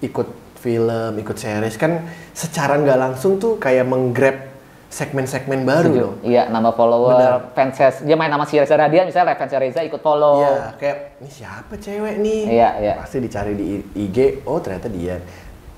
[0.00, 0.28] ikut
[0.62, 4.52] film ikut series kan secara nggak langsung tuh kayak menggrab
[4.92, 6.02] segmen-segmen baru Setuju.
[6.04, 10.04] dong Iya, nama follower, fans dia main nama si Reza Radian misalnya fans Reza ikut
[10.04, 10.44] follow.
[10.44, 12.42] Iya, kayak ini siapa cewek nih?
[12.60, 12.94] Iya, iya.
[13.00, 15.16] Pasti dicari di IG, oh ternyata dia.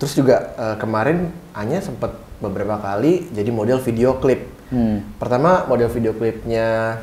[0.02, 2.10] Terus juga eh, kemarin Anya sempat
[2.42, 4.50] beberapa kali jadi model video klip.
[4.74, 5.06] Hmm.
[5.22, 6.98] Pertama model video klipnya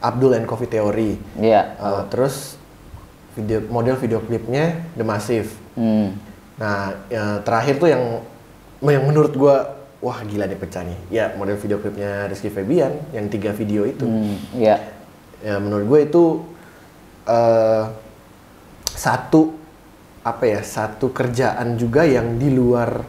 [0.00, 1.20] Abdul and Coffee Theory.
[1.36, 1.76] Iya.
[1.76, 2.55] Eh, terus
[3.36, 5.52] video model video klipnya The Massive.
[5.76, 6.16] Hmm.
[6.56, 8.24] Nah, yang terakhir tuh yang
[8.80, 10.98] yang menurut gua wah gila nih pecah nih.
[11.12, 14.36] Ya, model video klipnya Rizky Febian yang tiga video itu Hmm.
[14.56, 14.76] Iya.
[15.44, 16.24] ya menurut gue itu
[17.28, 17.84] eh
[18.96, 19.52] satu
[20.24, 23.04] apa ya satu kerjaan juga yang di luar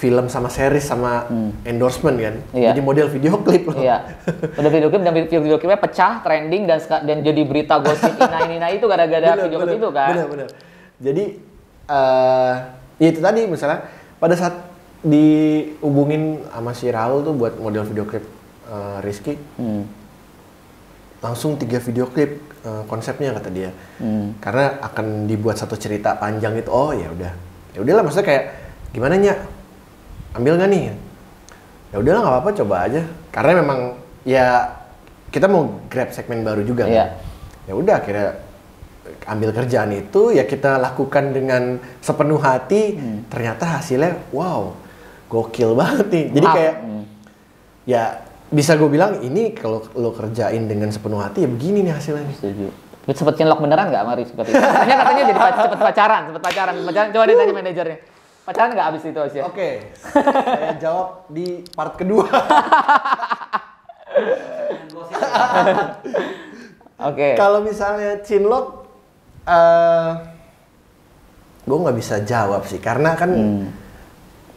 [0.00, 1.28] film sama series sama
[1.62, 2.72] endorsement kan Iya.
[2.72, 4.16] jadi model video klip loh Iya.
[4.56, 8.48] Udah video klip dan video, video klipnya pecah, trending dan dan jadi berita gosip ina
[8.48, 10.08] ini itu gara-gara video klip itu kan.
[10.10, 10.48] bener, bener.
[10.96, 11.24] jadi
[11.86, 12.54] eh
[12.96, 13.84] ya itu tadi misalnya
[14.16, 14.54] pada saat
[15.00, 18.24] dihubungin sama si Raul tuh buat model video klip
[18.66, 19.84] eh, Rizky Hmm.
[21.20, 24.32] langsung tiga video klip eh, konsepnya kata dia Hmm.
[24.38, 27.32] karena akan dibuat satu cerita panjang itu oh ya udah
[27.70, 28.44] ya udahlah maksudnya kayak
[28.90, 29.34] gimana nya
[30.32, 30.82] ambil nggak nih
[31.90, 33.78] ya udahlah nggak apa-apa coba aja karena memang
[34.22, 34.46] ya
[35.30, 37.06] kita mau grab segmen baru juga kan Iya.
[37.66, 38.28] ya udah akhirnya
[39.26, 41.62] ambil kerjaan itu ya kita lakukan dengan
[41.98, 42.94] sepenuh hati
[43.26, 44.74] ternyata hasilnya wow
[45.26, 46.56] gokil banget nih jadi Maaf.
[46.56, 47.04] kayak Hmm.
[47.86, 48.02] ya
[48.50, 52.36] bisa gue bilang ini kalau lo kerjain dengan sepenuh hati ya begini nih hasilnya nih.
[52.38, 52.66] Setuju.
[53.10, 54.58] Sempet cinlok beneran nggak Mari seperti itu?
[54.58, 57.08] Katanya katanya jadi cepet pacaran, cepet pacaran, pacaran.
[57.10, 57.98] Coba ditanya manajernya.
[58.40, 59.42] Pacaran nggak abis itu Asia?
[59.44, 62.24] Oke, saya jawab di part kedua.
[67.10, 67.36] Oke.
[67.36, 68.84] Kalau misalnya Cinlok,
[69.44, 70.10] eh
[71.64, 73.68] gue nggak bisa jawab sih, karena kan, Hmm.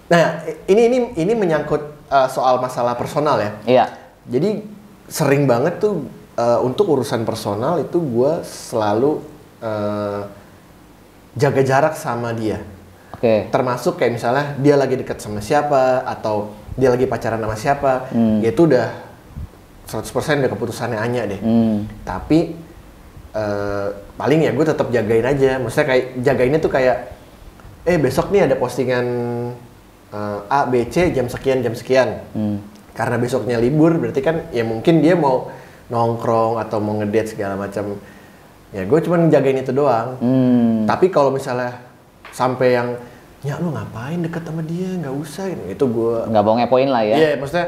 [0.10, 3.52] nah ini ini ini menyangkut eh, soal masalah personal ya.
[3.68, 3.86] Iya.
[4.28, 4.64] Jadi
[5.12, 9.20] sering banget tuh eh, untuk urusan personal itu gue selalu
[9.60, 10.22] eh,
[11.36, 12.64] jaga jarak sama dia.
[13.24, 13.48] Oke.
[13.50, 18.44] termasuk kayak misalnya dia lagi dekat sama siapa atau dia lagi pacaran sama siapa Hmm.
[18.44, 18.92] ya itu udah
[19.88, 20.04] 100%
[20.44, 21.88] udah keputusannya Anya deh Hmm.
[22.04, 22.52] tapi
[23.32, 26.98] eh, paling ya gue tetap jagain aja maksudnya kayak jagainnya tuh kayak
[27.84, 29.06] eh besok nih ada postingan
[30.12, 32.60] eh, A B C jam sekian jam sekian Hmm.
[32.92, 35.48] karena besoknya libur berarti kan ya mungkin dia mau
[35.88, 37.96] nongkrong atau mau ngedate segala macam
[38.70, 40.84] ya gue cuma jagain itu doang Hmm.
[40.84, 41.80] tapi kalau misalnya
[42.30, 42.90] sampai yang
[43.44, 47.16] ya lu ngapain deket sama dia nggak usah itu gue Nggak mau ngepoin lah ya.
[47.16, 47.68] Iya, maksudnya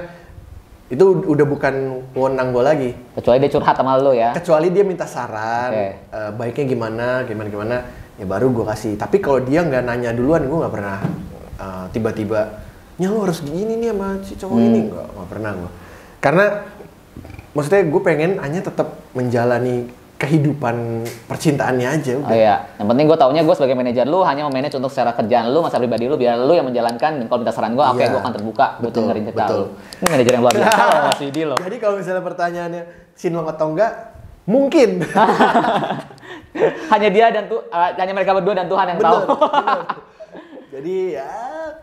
[0.85, 1.73] itu udah bukan
[2.13, 2.89] wewenang gue lagi.
[3.11, 4.31] Kecuali dia curhat sama lo ya.
[4.31, 5.88] Kecuali dia minta saran, Oke.
[5.97, 7.75] eh, baiknya gimana, gimana gimana,
[8.15, 8.93] ya baru gue kasih.
[8.95, 10.97] Tapi kalau dia nggak nanya duluan, gue nggak pernah
[11.55, 12.61] eh, tiba-tiba,
[12.95, 14.67] ya lu harus gini nih sama si cowok Hmm.
[14.69, 15.71] ini, nggak nggak pernah gue.
[16.21, 16.45] Karena
[17.51, 20.75] maksudnya gue pengen hanya tetap menjalani kehidupan
[21.28, 22.32] percintaannya aja Oh udah.
[22.32, 25.60] iya, yang penting gue taunya gue sebagai manajer lu hanya memanage untuk secara kerjaan lu,
[25.60, 27.19] masa pribadi lu, biar lu yang menjalankan.
[27.19, 28.10] Dan kalau minta saran gue, oke Iya.
[28.10, 29.60] gue akan terbuka Betul, dengerin cerita betul.
[29.60, 29.65] lu.
[29.75, 31.58] Ini manajer yang luar biasa loh Mas Widi loh.
[31.60, 33.91] Jadi kalau misalnya pertanyaannya sinlong atau enggak,
[34.45, 34.89] mungkin.
[36.93, 39.19] hanya dia dan tu, eh, hanya mereka berdua dan Tuhan yang tahu.
[39.28, 39.80] Bener.
[40.75, 41.32] Jadi ya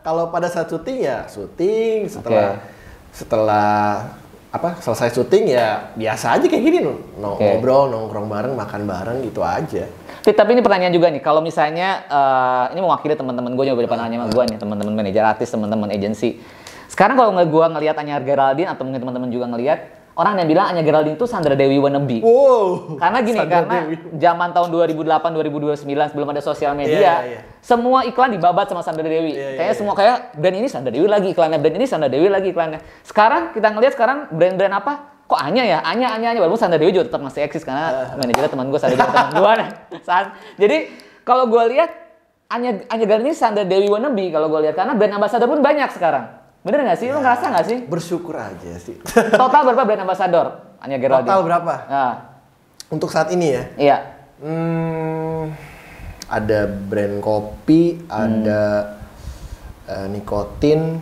[0.01, 2.61] kalau pada saat syuting ya syuting setelah
[3.09, 4.05] setelah
[4.53, 7.41] apa selesai syuting ya biasa aja kayak gini no, Oke.
[7.41, 9.88] ngobrol nongkrong bareng makan bareng gitu aja.
[10.23, 13.99] Tapi, tapi ini pertanyaan juga nih, kalau misalnya eh, ini mewakili teman-teman gue yang depan
[14.07, 16.38] nanya sama gue nih, teman-teman manajer artis, teman-teman agensi.
[16.87, 20.66] Sekarang kalau nggak gue ngelihat Anya Geraldine atau mungkin teman-teman juga ngelihat orang yang bilang
[20.72, 22.20] Anya Geraldine itu Sandra Dewi wannabe.
[22.20, 22.96] Wow.
[23.01, 23.96] Karena gini, Sandra karena Dewi.
[24.20, 27.40] zaman tahun 2008 2029 sebelum ada sosial media, Iya, iya.
[27.64, 29.33] semua iklan dibabat sama Sandra Dewi.
[29.33, 29.81] Iya, iya, Kayaknya iya.
[29.81, 32.81] semua kayak brand ini Sandra Dewi lagi iklannya, brand ini Sandra Dewi lagi iklannya.
[33.03, 34.92] Sekarang kita ngelihat sekarang brand-brand apa?
[35.27, 35.79] Kok Anya ya?
[35.81, 36.40] Anya, Anya, Anya.
[36.44, 39.55] Walaupun Sandra Dewi juga tetap masih eksis karena manajernya teman gue, Sandra Dewi teman gue.
[40.07, 40.25] San.
[40.61, 40.77] Jadi
[41.25, 41.90] kalau gue lihat
[42.53, 45.88] Anya Anya Geraldine ini Sandra Dewi wannabe kalau gue lihat karena brand ambassador pun banyak
[45.88, 46.41] sekarang.
[46.62, 47.09] Bener nggak sih?
[47.11, 47.79] Lu ngerasa nggak sih?
[47.90, 48.96] Bersyukur aja sih.
[49.35, 50.46] Total berapa brand ambassador
[50.79, 51.27] Anya Geraldine?
[51.31, 51.75] Total berapa?
[51.90, 52.14] Nah,
[52.90, 53.64] Untuk saat ini ya.
[53.79, 53.98] iya.
[54.42, 55.55] Hmm,
[56.27, 58.94] ada brand kopi, ada
[59.87, 60.98] eh, nikotin,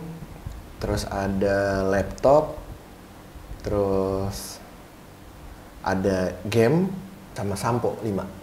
[0.77, 2.57] terus ada laptop,
[3.65, 4.61] terus
[5.81, 6.89] ada game
[7.33, 8.40] sama sampo 5.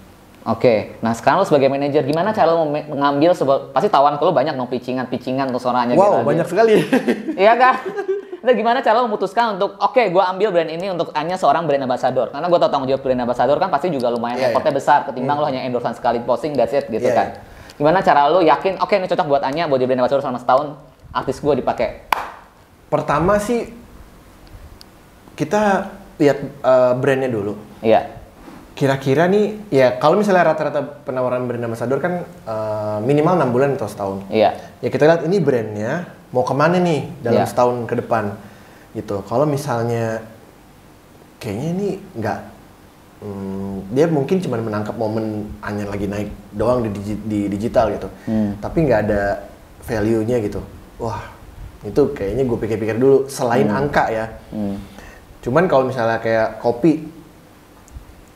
[0.48, 4.32] Oke, nah sekarang lo sebagai manajer gimana cara lo mengambil sebuah pasti tawan ke lo
[4.32, 5.04] banyak dong pitchingan
[5.46, 6.24] untuk seorang Anya Wow, Geraldine.
[6.24, 6.74] banyak sekali.
[7.44, 7.74] Iya kan?
[8.38, 11.84] Nah, gimana cara lo memutuskan untuk oke gue ambil brand ini untuk hanya seorang brand
[11.84, 14.78] ambassador karena gue tau tanggung jawab brand ambassador kan pasti juga lumayan Iya, effortnya iya.
[14.80, 17.28] besar ketimbang lo hanya endorsean sekali posting that's it gitu Iya, kan.
[17.76, 20.66] Gimana cara lo yakin oke ini cocok buat Anya buat di brand ambassador selama setahun
[21.12, 22.08] artis gue dipakai.
[22.88, 23.68] Pertama sih
[25.34, 27.52] kita lihat eh, brandnya dulu.
[27.84, 28.16] Iya.
[28.78, 33.90] Kira-kira nih, ya kalau misalnya rata-rata penawaran brand ambassador kan eh, minimal enam bulan atau
[33.90, 34.22] setahun.
[34.30, 34.54] Iya.
[34.78, 37.50] Ya kita lihat ini brandnya mau ke mana nih dalam Iya.
[37.50, 38.38] setahun ke depan,
[38.94, 39.26] gitu.
[39.26, 40.22] Kalau misalnya
[41.42, 42.38] kayaknya ini nggak,
[43.26, 48.06] hmm, dia mungkin cuma menangkap momen hanya lagi naik doang di, digi- di digital gitu,
[48.30, 48.62] Hmm.
[48.62, 49.42] tapi nggak ada
[49.82, 50.62] value-nya gitu.
[51.02, 51.26] Wah,
[51.82, 53.26] itu kayaknya gue pikir-pikir dulu.
[53.26, 54.78] Selain angka ya, Hmm.
[55.38, 57.17] Cuman kalau misalnya kayak kopi,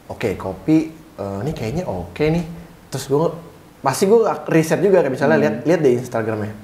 [0.08, 2.44] oke kopi, eh, ini kayaknya oke nih.
[2.90, 3.28] Terus gue
[3.82, 6.54] pasti gue riset juga kayak misalnya lihat lihat deh Instagramnya.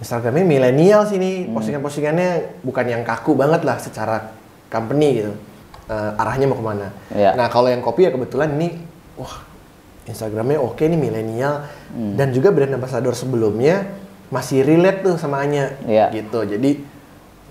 [0.00, 4.32] Instagramnya milenial sih nih, postingan-postingannya bukan yang kaku banget lah secara
[4.72, 5.32] company gitu.
[5.90, 6.88] Eh, arahnya mau ke mana?
[7.12, 7.34] Iya.
[7.36, 8.78] Nah kalau yang kopi ya kebetulan ini,
[9.18, 9.42] wah
[10.08, 11.66] Instagramnya oke nih milenial
[12.16, 13.84] dan juga brand ambassador sebelumnya
[14.32, 16.08] masih relate tuh sama Anya Iya.
[16.14, 16.46] gitu.
[16.46, 16.80] Jadi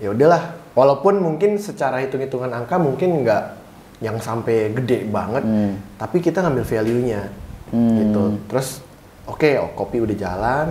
[0.00, 3.59] ya udahlah walaupun mungkin secara hitung-hitungan angka mungkin nggak
[4.00, 5.76] yang sampai gede banget Hmm.
[5.96, 7.22] tapi kita ngambil value-nya
[7.70, 7.96] Hmm.
[8.00, 8.80] gitu terus
[9.24, 10.66] oke oh, kopi udah jalan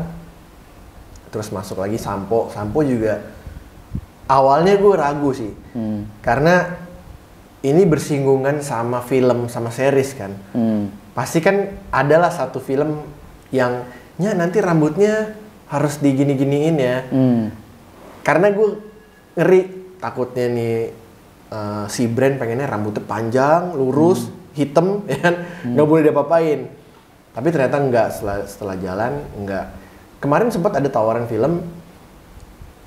[1.29, 3.21] terus masuk lagi sampo sampo juga
[4.25, 6.09] awalnya gue ragu sih Hmm.
[6.19, 6.73] karena
[7.61, 10.89] ini bersinggungan sama film sama series kan Hmm.
[11.13, 13.03] pasti kan adalah satu film
[13.53, 13.85] yang
[14.17, 15.37] ya nanti rambutnya
[15.69, 17.53] harus digini-giniin ya Hmm.
[18.25, 18.69] karena gue
[19.37, 19.61] ngeri
[20.01, 20.75] takutnya nih
[21.49, 26.59] eh, si brand pengennya rambutnya panjang lurus hitam ya kan nggak boleh diapa-apain
[27.29, 29.65] tapi ternyata enggak setelah setelah jalan enggak
[30.17, 31.61] kemarin sempat ada tawaran film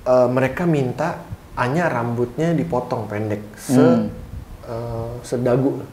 [0.03, 1.21] eh, mereka minta
[1.53, 4.09] hanya rambutnya dipotong pendek se Hmm.
[4.63, 5.83] eh, sedagu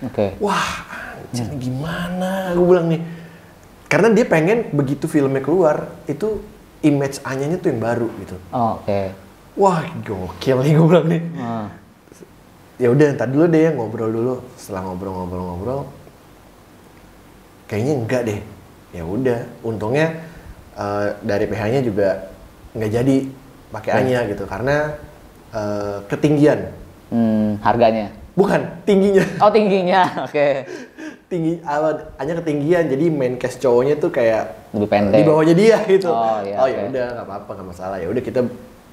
[0.00, 0.32] Oke.
[0.38, 0.86] wah
[1.20, 3.00] anjir ini gimana gue bilang nih
[3.86, 6.40] karena dia pengen begitu filmnya keluar itu
[6.80, 9.12] image Anyanya tuh yang baru gitu Oh, Oke.
[9.54, 11.22] Wah gokil nih gue bilang nih.
[11.36, 11.66] Ah.
[12.80, 14.34] Ya udah ntar dulu deh ngobrol dulu.
[14.56, 15.80] Setelah ngobrol-ngobrol-ngobrol,
[17.68, 18.40] kayaknya enggak deh.
[18.90, 20.16] Ya udah, untungnya
[20.74, 22.32] eh, dari PH-nya juga
[22.72, 23.16] nggak jadi
[23.70, 24.00] pakai Oke.
[24.00, 24.76] Anya gitu karena
[25.52, 26.60] eh, ketinggian.
[27.12, 28.08] Hmm, harganya.
[28.32, 29.26] Bukan tingginya.
[29.44, 30.48] Oh tingginya, oke.
[31.30, 35.20] Tinggi awal Anya ketinggian jadi main cast cowoknya tuh kayak Lebih pendek.
[35.20, 36.10] di bawahnya dia gitu.
[36.10, 37.96] Oh, iya, oh ya udah nggak apa-apa nggak masalah.
[38.02, 38.40] Ya udah kita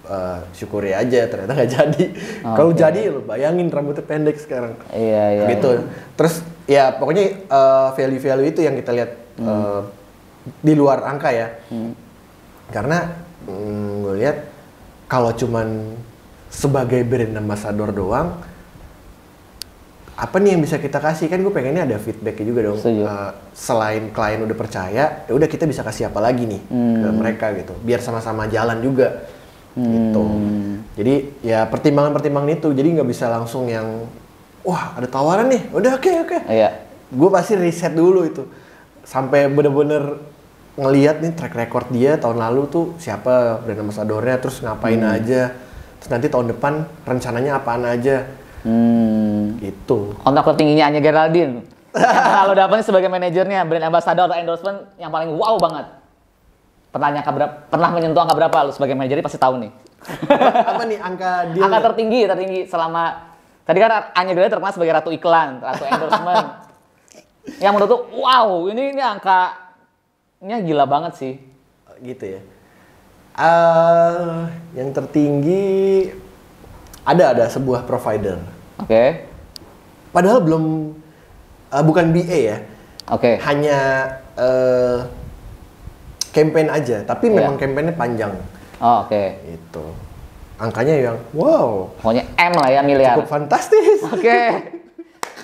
[0.07, 2.03] eh, syukuri aja ternyata nggak jadi.
[2.43, 2.79] Kalau Oke.
[2.79, 4.79] jadi lo bayangin rambutnya pendek sekarang.
[4.89, 5.45] Iya iya.
[5.51, 5.83] gitu.
[6.15, 9.81] Terus ya pokoknya eh, value-value itu yang kita lihat eh,
[10.59, 11.47] di luar angka ya.
[12.67, 13.03] Karena
[13.45, 14.37] mm, gue lihat
[15.07, 15.95] kalau cuman
[16.47, 18.39] sebagai brand ambassador doang
[20.17, 23.05] apa nih yang bisa kita kasih kan gue pengennya ada feedbacknya juga dong Setuju.
[23.05, 27.21] Eh, selain klien udah percaya ya udah kita bisa kasih apa lagi nih ke Hmm.
[27.21, 29.29] mereka gitu biar sama-sama jalan juga
[29.77, 30.81] gitu Hmm.
[30.97, 34.09] jadi ya pertimbangan-pertimbangan itu jadi nggak bisa langsung yang
[34.61, 36.81] wah ada tawaran nih udah oke oke Iya.
[37.07, 38.43] gue pasti riset dulu itu
[39.01, 40.17] sampai bener-bener
[40.75, 45.13] ngeliat nih track record dia tahun lalu tuh siapa brand ambassadornya terus ngapain Hmm.
[45.13, 45.53] aja
[45.97, 48.25] terus nanti tahun depan rencananya apaan aja
[48.61, 49.57] Hmm.
[49.57, 51.63] gitu Kontak tertingginya Anya Geraldine.
[52.37, 55.85] Kalau dapat sebagai manajernya brand ambassador atau endorsement yang paling wow banget.
[56.97, 57.53] Pernah angka berapa?
[57.69, 59.71] Pernah menyentuh angka berapa lu sebagai manajer pasti tahu nih.
[60.67, 63.33] apa nih angka deal Angka tertinggi, tertinggi selama
[63.63, 66.47] tadi kan Anya Geraldine terkenal sebagai ratu iklan, ratu endorsement.
[67.63, 71.33] yang menurut tuh wow, ini ini angkanya gila banget sih.
[71.97, 72.41] gitu ya
[73.37, 74.37] Eh,
[74.73, 76.09] yang tertinggi
[77.05, 78.41] ada ada sebuah provider
[78.81, 79.29] Oke.
[80.09, 80.63] padahal belum
[81.69, 82.57] eh, bukan BA ya
[83.07, 83.37] Oke.
[83.37, 83.77] hanya
[84.33, 85.05] eh,
[86.37, 87.35] campaign aja tapi Iya.
[87.35, 88.33] memang campaignnya panjang
[88.77, 89.23] Oh, oke.
[89.43, 89.85] itu
[90.55, 93.13] angkanya yang wow Pokoknya M lah ya miliar.
[93.13, 94.37] cukup fantastis Oke.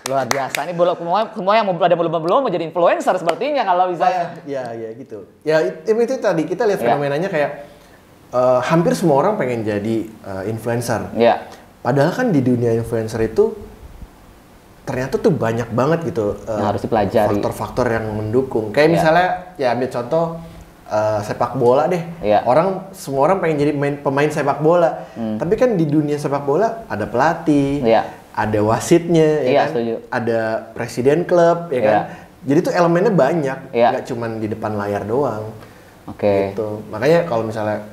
[0.04, 0.68] Luar biasa.
[0.68, 4.04] Ini belum semua semua yang mau ada belum belum mau jadi influencer sepertinya kalau bisa.
[4.44, 6.88] ya ya gitu ya itu, itu tadi kita lihat Iya.
[6.92, 7.52] fenomenanya kayak
[8.30, 11.48] eh, hampir semua orang pengen jadi eh, influencer Iya.
[11.80, 13.56] padahal kan di dunia influencer itu
[14.84, 17.28] ternyata tuh banyak banget gitu Yang harus dipelajari.
[17.30, 18.94] faktor-faktor yang mendukung kayak Iya.
[18.94, 20.26] misalnya ya ambil contoh
[20.86, 22.44] eh, sepak bola deh Iya.
[22.44, 25.08] orang semua orang pengen jadi main, pemain sepak bola
[25.38, 27.90] tapi kan di dunia sepak bola ada pelatih Hmm.
[27.90, 28.02] Iya.
[28.34, 29.96] ada wasitnya ya Iya, kan setuju.
[30.10, 30.40] ada
[30.72, 31.84] presiden klub ya Iya.
[31.84, 32.02] kan
[32.44, 33.88] Jadi tuh elemennya banyak, Iya.
[33.96, 35.48] nggak cuman di depan layar doang.
[36.04, 36.52] Oke.
[36.52, 36.84] Gitu.
[36.92, 37.88] Makanya kalau misalnya,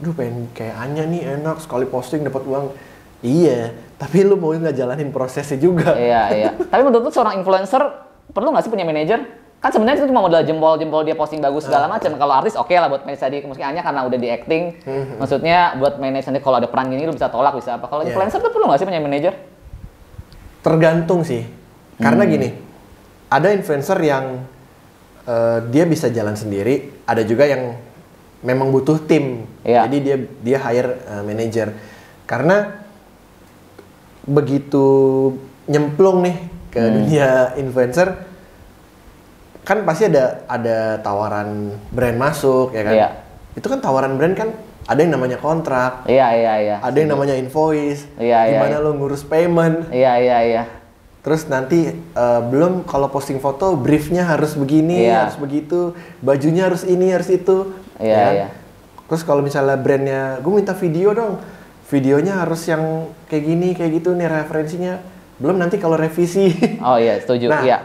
[0.00, 2.72] duh pengen kayak Anya nih enak sekali posting dapat uang.
[3.20, 3.68] Iya,
[4.00, 5.92] tapi lu mau nggak jalanin prosesnya juga.
[5.92, 6.50] Iya, iya.
[6.72, 7.84] Tapi menurut lu seorang influencer
[8.32, 9.20] perlu nggak sih punya manajer?
[9.60, 11.92] Kan sebenarnya itu cuma modal jempol-jempol dia posting bagus segala Ah.
[11.92, 12.16] macam.
[12.16, 14.64] Kalau artis oke lah buat manage tadi mungkin hanya karena udah di acting.
[14.88, 15.20] Hmm.
[15.20, 17.84] Maksudnya buat manage nanti kalau ada peran gini lu bisa tolak bisa apa.
[17.84, 18.16] Kalau Iya.
[18.16, 19.34] influencer tuh perlu nggak sih punya manajer?
[20.60, 21.44] Tergantung sih,
[21.96, 22.32] karena Hmm.
[22.32, 22.48] gini,
[23.28, 24.44] ada influencer yang
[25.20, 27.76] eh, dia bisa jalan sendiri, ada juga yang
[28.40, 29.84] memang butuh tim, Iya.
[29.86, 31.68] jadi dia dia hire eh, manager.
[32.24, 32.80] Karena
[34.24, 34.84] begitu
[35.64, 36.36] nyemplung nih
[36.68, 36.92] ke Hmm.
[36.96, 38.08] dunia influencer,
[39.62, 42.94] kan pasti ada ada tawaran brand masuk ya kan?
[42.94, 43.08] Iya.
[43.54, 44.48] Itu kan tawaran brand kan
[44.88, 46.76] ada yang namanya kontrak, Iya, iya, iya.
[46.82, 48.82] ada yang namanya invoice, Iya, iya, gimana iya.
[48.82, 49.86] lo ngurus payment.
[49.94, 50.62] Iya, iya, iya.
[51.20, 55.28] Terus nanti eh, belum kalau posting foto briefnya harus begini, Iya.
[55.30, 57.70] harus begitu, bajunya harus ini, harus itu.
[58.02, 58.34] Iya, ya kan?
[58.34, 58.48] iya.
[59.10, 61.38] Terus kalau misalnya brandnya, gue minta video dong,
[61.86, 65.02] videonya harus yang kayak gini, kayak gitu nih referensinya.
[65.38, 66.50] Belum nanti kalau revisi.
[66.82, 67.46] Oh iya, setuju.
[67.52, 67.78] Nah, Iya.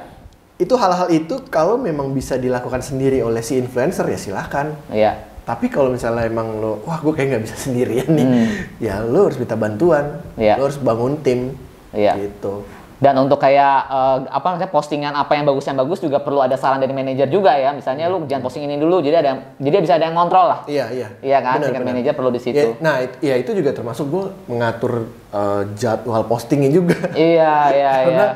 [0.56, 4.72] Itu hal-hal itu kalau memang bisa dilakukan sendiri oleh si influencer ya silahkan.
[4.88, 5.20] Iya.
[5.43, 8.47] Tapi kalau misalnya emang lo, wah gue kayak nggak bisa sendirian nih, Hmm.
[8.80, 10.58] ya lo harus minta bantuan, Iya.
[10.58, 11.53] lo harus bangun tim,
[11.91, 12.18] Iya.
[12.18, 12.66] gitu.
[12.95, 16.56] Dan untuk kayak eh, apa namanya postingan apa yang bagus yang bagus juga perlu ada
[16.56, 17.76] saran dari manajer juga ya.
[17.76, 20.60] Misalnya lu jangan posting ini dulu, jadi ada yang, jadi bisa ada yang ngontrol lah.
[20.66, 21.08] Iya iya.
[21.20, 21.91] Iya kan, Benar, benar.
[21.91, 22.56] manajer perlu di situ.
[22.58, 26.95] Ya, nah it- ya itu juga termasuk gue mengatur eh, jadwal postingnya juga.
[27.12, 28.36] Iya, iya, Karena iya.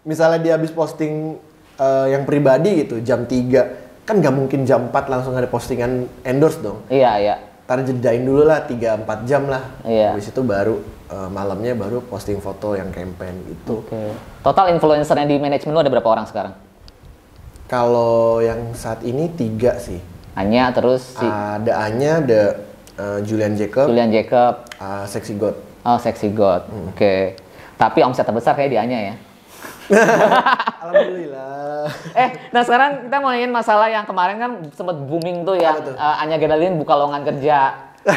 [0.00, 1.36] misalnya dia habis posting
[1.78, 6.58] eh, yang pribadi gitu jam 3 kan nggak mungkin jam 4 langsung ada postingan endorse
[6.64, 6.80] dong.
[6.88, 7.34] Iya, iya.
[7.68, 9.60] Ntar jedain dulu lah 3-4 jam lah.
[9.84, 10.16] Iya.
[10.16, 10.80] Habis itu baru
[11.12, 13.84] eh, malamnya baru posting foto yang campaign gitu.
[13.84, 14.16] Oke.
[14.40, 16.56] Total influencer yang di manajemen lu ada berapa orang sekarang?
[17.68, 20.00] Kalau yang saat ini tiga sih.
[20.32, 22.42] Hanya terus si Ada Anya, ada
[22.96, 25.56] eh, Julian Jacob, Julian Jacob, eh, Sexy God.
[25.84, 26.64] oh Sexy God.
[26.72, 26.96] Hmm.
[26.96, 27.36] Oke.
[27.76, 29.14] Tapi omset terbesar kayak di Anya ya.
[30.78, 31.88] Alhamdulillah.
[32.12, 35.92] Eh, nah sekarang kita mau nanyain masalah yang kemarin kan sempat booming tuh yang tuh?
[35.92, 37.58] eh, Anya Gadalin buka lowongan kerja.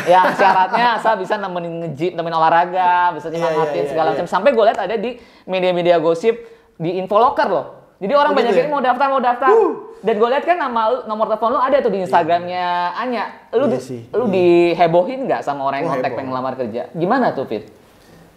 [0.08, 4.14] yang syaratnya asal bisa nemenin nge nemenin olahraga, bisa Iya, nyemangatin iya, iya, segala iya.
[4.16, 4.28] macam.
[4.30, 5.10] Sampai gue lihat ada di
[5.44, 6.36] media-media gosip
[6.76, 7.66] di Infoloker loh.
[8.00, 8.74] Jadi orang Oh, banyak gitu yang ya?
[8.74, 9.52] mau daftar, mau daftar.
[10.00, 12.66] Dan gue lihat kan nama lu- nomor telepon lu ada tuh di Instagramnya
[12.96, 13.24] Anya.
[13.52, 14.32] Lu Iya di- sih, lu iya.
[14.32, 16.82] dihebohin nggak sama orang yang kontak pengen ngelamar kerja?
[16.92, 17.68] Gimana tuh, Fit?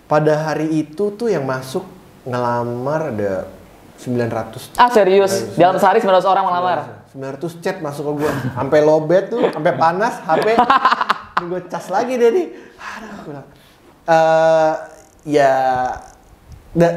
[0.04, 1.86] Pada hari itu tuh yang masuk
[2.24, 3.46] ngelamar ada
[4.00, 6.78] 900 Ah serius, dalam sehari 900 orang melamar.
[7.14, 8.32] 900 chat masuk ke gua.
[8.52, 10.46] Sampai lobet tuh, sampai panas HP.
[11.50, 12.46] Gua cas lagi deh nih.
[12.78, 13.42] Aduh.
[14.04, 14.74] Eh,
[15.28, 15.52] ya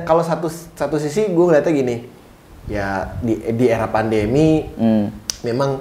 [0.06, 1.96] kalau satu satu sisi gue ngeliatnya gini.
[2.68, 5.08] Ya di di era pandemi Hmm.
[5.42, 5.80] memang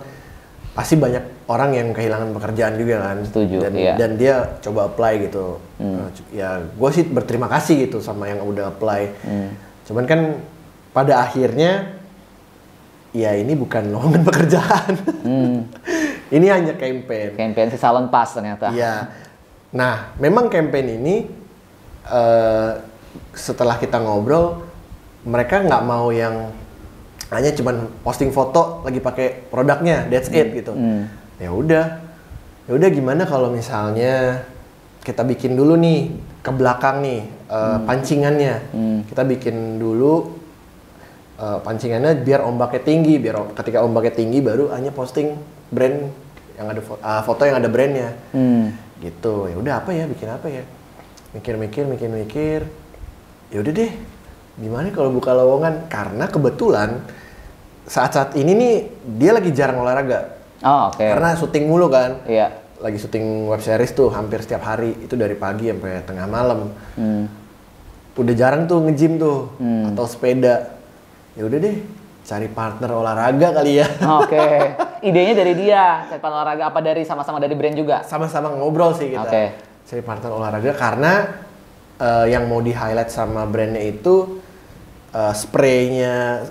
[0.72, 3.18] pasti banyak orang yang kehilangan pekerjaan juga kan.
[3.22, 3.94] Setuju, Dan, iya.
[3.94, 5.62] dan dia coba apply gitu.
[5.78, 6.10] Hmm.
[6.10, 9.02] Eh, ya gue sih berterima kasih gitu sama yang udah apply.
[9.22, 9.50] Hmm.
[9.86, 10.20] Cuman kan
[10.90, 11.94] pada akhirnya
[13.14, 14.92] ya ini bukan lowongan pekerjaan.
[15.22, 15.56] Hmm.
[16.36, 17.38] ini hanya campaign.
[17.38, 18.74] Campaign si Salon Pass ternyata.
[18.74, 19.06] Iya.
[19.70, 21.30] Nah, memang campaign ini
[22.10, 22.72] eh,
[23.38, 24.66] setelah kita ngobrol,
[25.22, 26.50] mereka nggak mau yang
[27.26, 30.74] hanya cuman posting foto lagi pakai produknya, that's it gitu.
[30.74, 31.25] Hmm.
[31.36, 31.86] Ya udah,
[32.64, 34.40] ya udah gimana kalau misalnya
[35.04, 36.10] kita bikin dulu nih
[36.40, 38.98] ke belakang nih eh, pancingannya, Hmm.
[39.04, 40.32] kita bikin dulu
[41.36, 45.36] eh, pancingannya biar ombaknya tinggi, biar ketika ombaknya tinggi baru hanya posting
[45.68, 46.08] brand
[46.56, 48.16] yang ada fo- ah, foto yang ada brandnya.
[48.32, 48.72] Hmm.
[48.96, 49.44] gitu.
[49.52, 50.08] Ya udah apa ya?
[50.08, 50.64] Bikin apa ya?
[51.36, 52.64] Mikir-mikir mikir-mikir
[53.52, 53.92] ya udah deh.
[54.56, 55.84] Gimana kalau buka lowongan?
[55.92, 57.04] Karena kebetulan
[57.84, 58.74] saat-saat ini nih
[59.20, 61.00] dia lagi jarang olahraga Oh, oke.
[61.00, 62.48] karena syuting mulu kan Iya.
[62.76, 67.24] lagi syuting web series tuh hampir setiap hari itu dari pagi sampai tengah malam Hmm.
[68.14, 69.90] udah jarang tuh nge-gym tuh Hmm.
[69.90, 70.76] atau sepeda
[71.32, 71.76] ya udah deh
[72.22, 73.86] cari partner olahraga kali ya
[74.18, 74.46] Oke.
[75.06, 78.00] Idenya dari dia, cari partner olahraga apa dari sama-sama dari brand juga?
[78.02, 79.44] sama-sama ngobrol sih kita Oke.
[79.84, 81.12] cari partner olahraga karena
[81.96, 84.40] eh, yang mau di highlight sama brandnya itu
[85.10, 86.44] eh, spraynya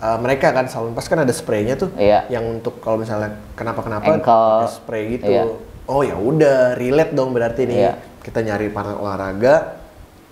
[0.00, 2.26] eh, mereka kan Salon Pas kan ada spraynya tuh Iya.
[2.28, 4.24] yang untuk kalau misalnya kenapa-kenapa Ankle.
[4.64, 5.44] pakai spray gitu Iya.
[5.86, 7.92] oh ya udah relate dong berarti nih Iya.
[8.20, 9.54] kita nyari partner olahraga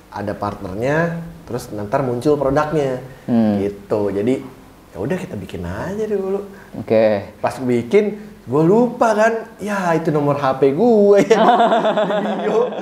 [0.09, 3.57] ada partnernya terus nanti muncul produknya Hmm.
[3.59, 4.41] gitu jadi
[4.89, 7.37] ya udah kita bikin aja dulu Oke.
[7.39, 8.17] pas bikin
[8.49, 11.37] gue lupa kan ya itu nomor HP gue ya
[12.41, 12.73] bio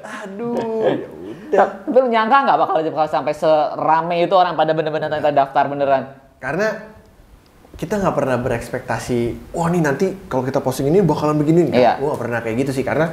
[0.00, 5.10] aduh ya udah Tapi lu nyangka nggak bakal bakal sampai serame itu orang pada bener-bener
[5.10, 6.02] ternyata daftar beneran?
[6.40, 6.96] Karena
[7.76, 11.72] kita nggak pernah berekspektasi, wah nih nanti kalau kita posting ini bakalan begini.
[11.72, 12.00] Iya.
[12.00, 13.12] Gue nggak pernah kayak gitu sih, karena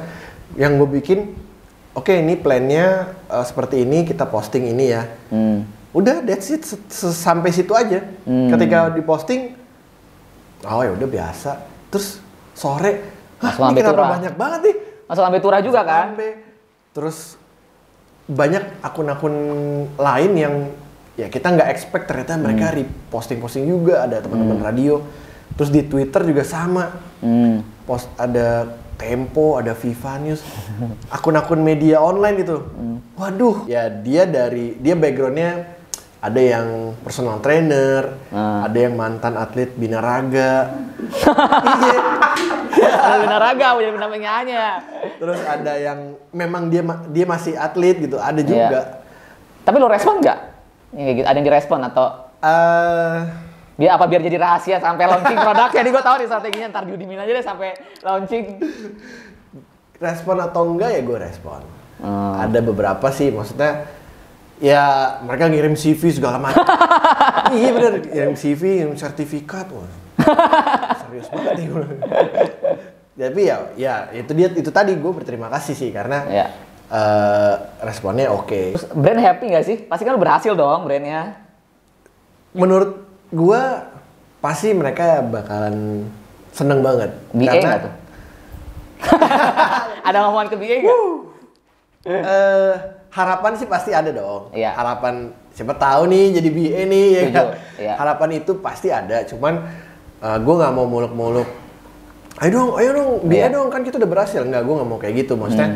[0.56, 1.32] yang gue bikin,
[1.96, 5.08] oke ini plannya eh, seperti ini, kita posting ini ya.
[5.32, 5.64] Hmm.
[5.96, 8.04] Udah, that's it, sampai situ aja.
[8.28, 8.52] Hmm.
[8.52, 9.56] Ketika diposting,
[10.68, 11.50] oh ya udah biasa.
[11.88, 12.20] Terus
[12.52, 12.92] sore,
[13.40, 14.10] hah ini kenapa turah.
[14.20, 14.76] banyak banget nih?
[15.08, 16.12] Masuk ambil turah juga kan?
[16.12, 16.32] Sampai.
[16.92, 17.18] Terus
[18.28, 19.34] banyak akun-akun
[19.96, 20.54] lain yang
[21.18, 25.02] ya kita nggak expect ternyata mereka reposting-posting juga ada teman-teman radio.
[25.58, 26.94] Terus di Twitter juga sama.
[27.18, 27.66] Hmm.
[27.82, 30.42] Post ada Tempo, ada Viva News,
[31.14, 32.58] akun-akun media online itu.
[33.14, 35.78] Waduh, ya dia dari dia backgroundnya
[36.18, 38.66] ada yang personal trainer, Ah.
[38.66, 40.74] ada yang mantan atlet binaraga.
[41.78, 42.00] iya.
[43.22, 44.54] Binaraga, punya bina penyanyi.
[45.18, 45.98] Terus ada yang
[46.30, 48.66] memang dia dia masih atlet gitu, ada juga.
[48.66, 48.82] Iya.
[49.62, 50.57] Tapi lo respon nggak?
[50.96, 52.06] Ya, kayak gitu, ada yang direspon atau
[52.40, 53.18] eh
[53.78, 55.70] dia apa biar jadi rahasia sampai launching produk?
[55.70, 57.68] Jadi gue tahu nih strateginya ntar diudimin aja deh sampai
[58.02, 58.44] launching.
[59.98, 61.60] respon atau enggak ya gue respon.
[61.98, 62.38] Hmm.
[62.38, 63.90] Ada beberapa sih, maksudnya
[64.62, 66.62] ya mereka ngirim CV segala macam.
[67.58, 69.66] iya bener, ngirim CV, ngirim sertifikat.
[69.74, 69.90] Wah.
[71.02, 71.66] Serius banget nih.
[73.18, 76.46] Tapi ya, ya itu dia itu tadi gue berterima kasih sih karena Iya.
[76.88, 78.74] Eh, responnya oke.
[78.74, 79.76] Terus brand happy nggak sih?
[79.84, 81.36] Pasti kan lo berhasil dong brandnya.
[82.52, 83.62] Menurut gue
[84.40, 86.08] pasti mereka bakalan
[86.50, 87.10] seneng banget.
[87.30, 87.94] BA nggak tuh?
[90.02, 91.00] ada ngomongan ke BA nggak?
[92.08, 92.72] Eh,
[93.12, 94.50] harapan sih pasti ada dong.
[94.54, 94.72] Iya.
[94.72, 97.46] Harapan siapa tahu nih jadi BA nih ya kan?
[97.76, 97.94] iya.
[97.98, 99.22] Harapan itu pasti ada.
[99.28, 99.60] Cuman
[100.18, 101.46] gue nggak mau muluk-muluk.
[102.38, 103.46] Ayo dong, ayo dong, BA Iya.
[103.50, 104.40] dong kan kita udah berhasil.
[104.40, 105.34] Enggak, gue nggak mau kayak gitu.
[105.34, 105.74] Maksudnya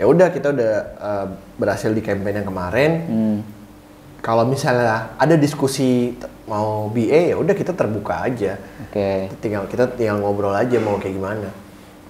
[0.00, 1.26] ya udah kita udah eh,
[1.60, 2.90] berhasil di campaign yang kemarin.
[3.04, 3.38] Hmm.
[4.24, 6.16] Kalau misalnya ada diskusi
[6.48, 8.56] mau BA ya udah kita terbuka aja.
[8.88, 9.28] Oke.
[9.44, 11.48] Tinggal kita tinggal ngobrol aja mau kayak gimana.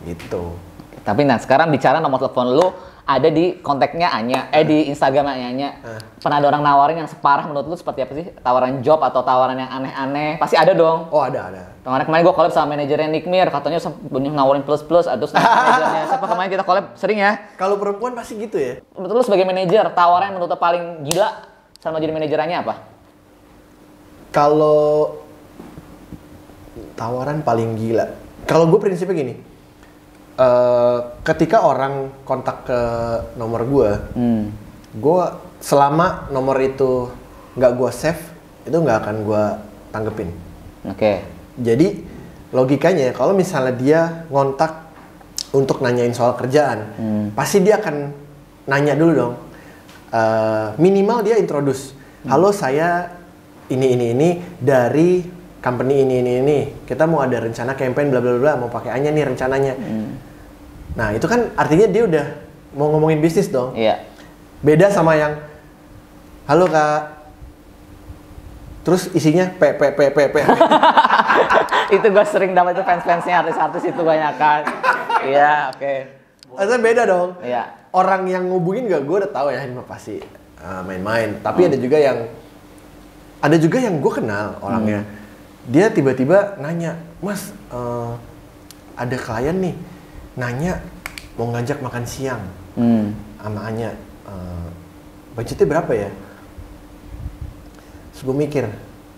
[0.06, 0.54] Gitu.
[1.02, 2.68] Tapi nah sekarang bicara nomor telepon lu
[3.10, 5.70] ada di kontaknya Anya, eh di Instagramnya Anya.
[6.22, 8.30] Pernah ada orang nawarin yang separah menurut lu seperti apa sih?
[8.38, 10.38] Tawaran job atau tawaran yang aneh-aneh?
[10.38, 11.10] Pasti ada dong.
[11.10, 11.62] Oh ada ada.
[11.82, 16.06] Kemarin kemarin gue collab sama manajernya Nick Mir, katanya banyak nawarin plus plus, ada manajernya
[16.06, 17.50] siapa kemarin kita collab sering ya.
[17.58, 18.78] Kalau perempuan pasti gitu ya.
[18.94, 21.50] Menurut lu sebagai manajer, tawaran yang menurut lu paling gila
[21.82, 22.74] sama jadi manajerannya apa?
[24.30, 25.18] Kalau
[26.94, 28.06] tawaran paling gila,
[28.46, 29.34] kalau gue prinsipnya gini,
[30.40, 32.80] eh, ketika orang kontak ke
[33.36, 34.48] nomor gue, Hmm.
[34.96, 35.24] gue
[35.60, 37.12] selama nomor itu
[37.60, 38.22] nggak gue save,
[38.64, 39.44] itu nggak akan gue
[39.92, 40.30] tanggepin.
[40.88, 41.20] Oke.
[41.60, 42.00] Jadi
[42.50, 44.00] logikanya kalau misalnya dia
[44.32, 44.88] ngontak
[45.52, 46.88] untuk nanyain soal kerjaan,
[47.36, 47.96] pasti dia akan
[48.64, 49.34] nanya dulu dong.
[50.10, 51.92] Eh, minimal dia introduce,
[52.24, 53.12] halo saya
[53.68, 54.28] ini ini ini
[54.58, 55.22] dari
[55.60, 56.58] company ini ini ini.
[56.82, 59.74] Kita mau ada rencana campaign bla bla bla, mau pakai Anya nih rencananya.
[60.98, 62.26] Nah itu kan artinya dia udah
[62.74, 63.74] mau ngomongin bisnis dong.
[63.74, 64.02] Iya.
[64.62, 65.38] Beda sama yang
[66.46, 67.20] halo kak.
[68.80, 70.36] Terus isinya p p p p p.
[71.90, 74.62] itu gue sering dapat itu fans-fansnya artis-artis itu banyak kan.
[75.26, 75.94] Iya, oke.
[76.56, 77.28] Maksudnya beda dong.
[77.44, 77.62] Iya.
[77.90, 80.22] Orang yang ngubungin gak gue udah tahu ya ini pasti
[80.62, 81.42] uh, main-main.
[81.42, 82.18] Tapi ada juga yang
[83.42, 85.02] ada juga yang gue kenal orangnya.
[85.68, 88.16] Dia tiba-tiba nanya, Mas, uh,
[88.96, 89.76] ada klien nih
[90.34, 90.78] nanya
[91.34, 92.42] mau ngajak makan siang
[92.78, 93.10] Hmm.
[93.36, 93.90] sama Anya.
[94.22, 94.68] Uh,
[95.34, 96.10] budgetnya berapa ya?
[98.12, 98.64] Terus gue mikir,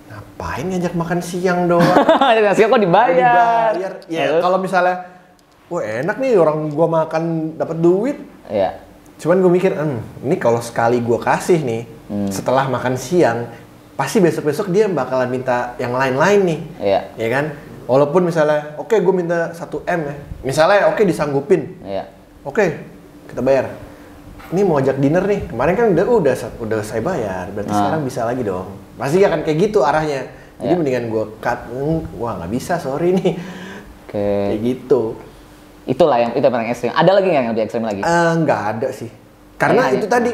[0.09, 1.85] ngapain ngajak makan siang doang?
[2.43, 3.13] Nasi kok dibayar.
[3.13, 3.93] dibayar.
[4.09, 5.05] Ya kalau misalnya,
[5.69, 8.17] wah enak nih orang gua makan dapat duit.
[8.49, 8.81] Iya.
[9.19, 12.29] Cuman gue mikir, hmm, ini kalau sekali gua kasih nih, Hmm.
[12.29, 13.49] setelah makan siang,
[13.93, 16.61] pasti besok-besok dia bakalan minta yang lain-lain nih.
[16.79, 17.01] Iya.
[17.17, 17.45] Ya kan?
[17.85, 20.15] Walaupun misalnya, oke gue minta 1 M ya.
[20.43, 21.83] Misalnya, oke disanggupin.
[21.83, 22.07] Iya.
[22.43, 22.65] Oke,
[23.27, 23.71] kita bayar.
[24.53, 25.49] Ini mau ajak dinner nih.
[25.49, 27.49] Kemarin kan udah udah udah saya bayar.
[27.51, 27.79] Berarti Ah.
[27.79, 28.69] sekarang bisa lagi dong.
[28.95, 30.29] Pasti akan kayak gitu arahnya.
[30.61, 30.79] Jadi Iya.
[30.79, 31.59] mendingan gue cut.
[31.73, 33.33] Hmm, wah nggak bisa, sorry nih.
[34.05, 34.27] Oke.
[34.53, 35.03] Kayak gitu.
[35.83, 36.93] Itulah yang itu yang paling ekstrim.
[36.95, 38.01] Ada lagi nggak yang lebih ekstrim lagi?
[38.05, 39.11] Eh, nggak ada sih.
[39.59, 40.31] Karena itu tadi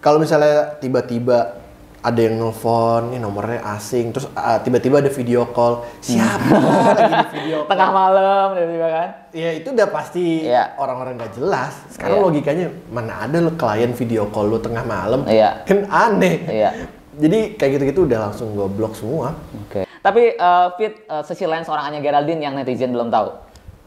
[0.00, 1.63] kalau misalnya tiba-tiba
[2.04, 6.52] ada yang nelfon, ini nomornya asing, terus ah, tiba-tiba ada video call, siapa
[6.92, 7.70] lagi di video call?
[7.72, 9.08] Tengah malam tiba-tiba kan?
[9.32, 10.76] Ya itu udah pasti Iya.
[10.76, 11.72] orang-orang nggak jelas.
[11.88, 12.24] Sekarang Iya.
[12.28, 15.24] logikanya mana ada lo klien video call lu tengah malam?
[15.24, 15.64] Iya.
[15.64, 16.36] Kan aneh.
[16.44, 16.70] Iya.
[17.16, 19.32] Jadi kayak gitu-gitu udah langsung gue blok semua.
[19.64, 19.88] Oke.
[20.04, 23.32] Tapi eh, Fit uh, sisi lain seorang Anya Geraldine yang netizen belum tahu.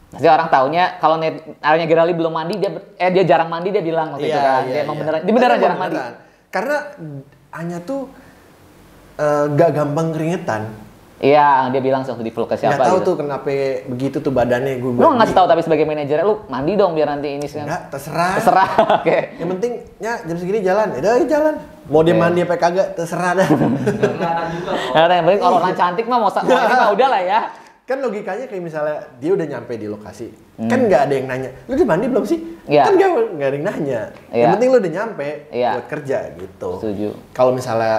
[0.08, 3.84] Pasti orang taunya kalau net Anya Geraldine belum mandi dia eh dia jarang mandi dia
[3.84, 4.66] bilang waktu itu kan.
[4.66, 5.96] dia emang beneran dia beneran jarang mandi.
[6.48, 6.76] Karena
[7.58, 8.06] Anya tuh
[9.18, 10.70] eh, gak gampang keringetan.
[11.18, 13.06] Iya, dia bilang waktu di vlog ke siapa tahu gitu.
[13.10, 13.50] tuh kenapa
[13.90, 15.02] begitu tuh badannya gue.
[15.02, 17.58] Lu nggak tahu tapi sebagai manajer lu mandi dong biar nanti ini sih.
[17.58, 18.38] Enggak, terserah.
[18.38, 18.70] Terserah.
[19.02, 19.34] Oke.
[19.34, 20.94] Yang penting ya jam segini jalan.
[20.94, 21.54] Ya udah jalan.
[21.90, 23.48] Mau dia mandi apa kagak terserah dah.
[23.50, 27.40] Nah, yang penting orang cantik mah mau sa- mau ini mah udah lah ya.
[27.88, 30.28] Kan logikanya kayak misalnya dia udah nyampe di lokasi.
[30.68, 31.50] Kan nggak ada yang nanya.
[31.64, 32.36] Lu udah mandi belum sih?
[32.36, 32.68] Hmm.
[32.68, 32.82] Iya.
[32.84, 34.00] Kan nggak nggak ada yang nanya.
[34.28, 34.42] Iya.
[34.44, 35.70] Yang penting lu udah nyampe Iya.
[35.72, 36.70] buat kerja gitu.
[36.84, 37.08] Setuju.
[37.32, 37.96] Kalau misalnya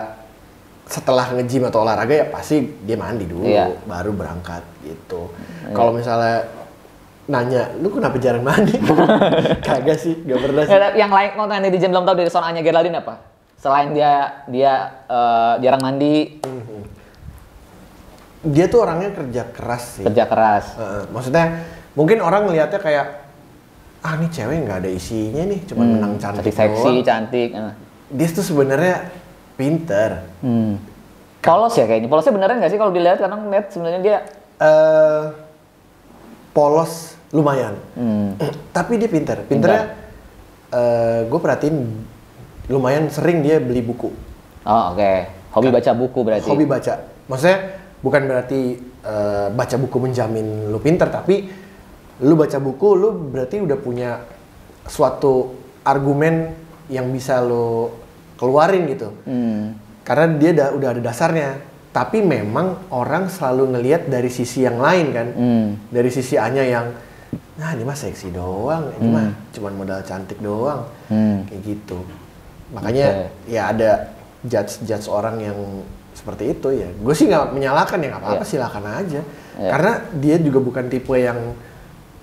[0.86, 3.74] setelah nge-gym atau olahraga ya pasti dia mandi dulu Iya.
[3.90, 5.34] baru berangkat gitu.
[5.74, 6.46] Kalau misalnya
[7.30, 8.74] nanya, lu kenapa jarang mandi?
[9.66, 10.74] Kagak sih, gak pernah sih.
[10.74, 13.22] Ya, yang lain konten netizen belum tahu dari seorang Anya Geraldine apa?
[13.58, 14.74] Selain dia dia
[15.06, 16.42] eh, jarang mandi,
[18.40, 20.04] Dia tuh orangnya kerja keras sih.
[20.04, 20.66] kerja keras.
[20.76, 21.46] Heeh, maksudnya
[21.92, 23.06] mungkin orang ngelihatnya kayak
[24.00, 27.04] ah ini cewek nggak ada isinya nih, cuma Hmm, menang cantik cantik seksi, doang.
[27.04, 27.50] cantik.
[27.52, 27.74] eh.
[28.10, 28.96] Dia tuh sebenarnya
[29.54, 30.24] pinter.
[30.40, 30.80] Hmm.
[31.40, 32.08] Polos ya kayaknya.
[32.08, 34.18] Polosnya beneran nggak sih kalau dilihat karena ngeliat sebenarnya dia
[34.58, 35.24] eh
[36.52, 37.76] polos lumayan.
[37.94, 38.40] hmm,
[38.76, 39.44] Tapi dia pinter.
[39.44, 39.84] Pinternya
[41.26, 41.78] gue perhatiin
[42.70, 44.14] lumayan sering dia beli buku.
[44.64, 45.14] Oh, oke.
[45.50, 46.46] Hobi baca buku berarti.
[46.46, 46.94] Hobi baca.
[47.26, 47.58] Maksudnya
[48.00, 51.50] bukan berarti eh, baca buku menjamin lu pinter, tapi
[52.20, 54.20] lu baca buku lu berarti udah punya
[54.88, 55.56] suatu
[55.88, 56.52] argumen
[56.92, 57.94] yang bisa lu
[58.36, 59.14] keluarin gitu.
[59.24, 59.78] Hmm.
[60.04, 61.50] Karena dia da- udah ada dasarnya.
[61.90, 65.28] Tapi memang orang selalu ngelihat dari sisi yang lain kan.
[65.34, 65.68] Hmm.
[65.90, 66.88] Dari sisi Anya yang
[67.60, 70.88] nah ini mah seksi doang, ini mah cuman modal cantik doang.
[71.12, 71.44] Hmm.
[71.50, 72.00] Kayak gitu.
[72.74, 74.14] Makanya ya ada
[74.46, 75.58] judge-judge orang yang
[76.20, 76.92] seperti itu ya.
[77.00, 78.52] Gue sih nggak menyalahkan ya nggak apa-apa Iya.
[78.52, 79.22] silakan aja.
[79.56, 79.70] Iya.
[79.72, 81.40] Karena dia juga bukan tipe yang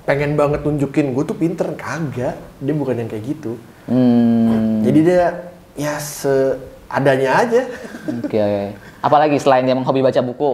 [0.04, 2.36] pengen banget tunjukin gue tuh pinter kagak.
[2.60, 3.56] Dia bukan yang kayak gitu.
[3.88, 4.84] Hmm.
[4.84, 7.62] Jadi dia ya seadanya aja.
[8.04, 8.76] Oke.
[9.00, 10.52] Apalagi selain dia hobi baca buku.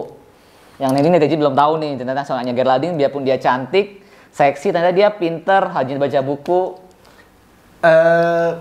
[0.79, 4.01] Yang ini netizen belum tahu nih ternyata soalnya Geraldine biarpun dia cantik,
[4.33, 6.61] seksi, ternyata dia pinter, rajin baca buku.
[7.83, 8.51] eh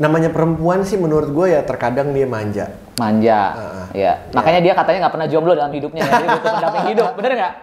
[0.00, 2.66] namanya perempuan sih menurut gue ya terkadang dia manja.
[3.00, 3.40] Manja.
[3.56, 3.86] Heeh.
[3.96, 4.12] ya.
[4.30, 6.04] Makanya dia katanya nggak pernah jomblo dalam hidupnya.
[6.04, 6.12] ya.
[6.12, 7.08] Jadi butuh pendamping hidup.
[7.18, 7.54] Bener nggak?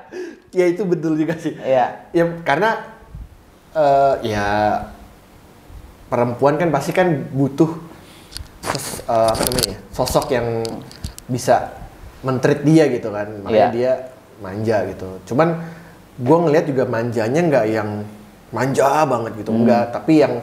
[0.49, 1.53] Ya itu betul juga sih.
[1.53, 1.85] Iya.
[2.09, 2.69] Ya karena
[3.71, 4.47] eh ya
[6.07, 7.69] perempuan kan pasti kan butuh
[8.63, 10.47] sos- eh, apa namanya ya, sosok yang
[11.27, 11.75] bisa
[12.23, 13.27] mentreat dia gitu kan.
[13.43, 13.75] Makanya Iya.
[13.75, 13.91] dia
[14.39, 15.09] manja gitu.
[15.27, 15.61] Cuman
[16.17, 17.89] gue ngelihat juga manjanya nggak yang
[18.49, 19.59] manja banget gitu, Hmm.
[19.61, 19.85] enggak.
[19.91, 20.33] Tapi yang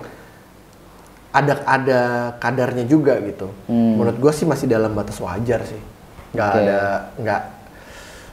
[1.35, 2.01] ada ada
[2.39, 3.51] kadarnya juga gitu.
[3.67, 3.99] Hmm.
[3.99, 5.83] Menurut gue sih masih dalam batas wajar sih.
[6.31, 6.59] Nggak Oke.
[6.63, 6.79] ada
[7.19, 7.41] nggak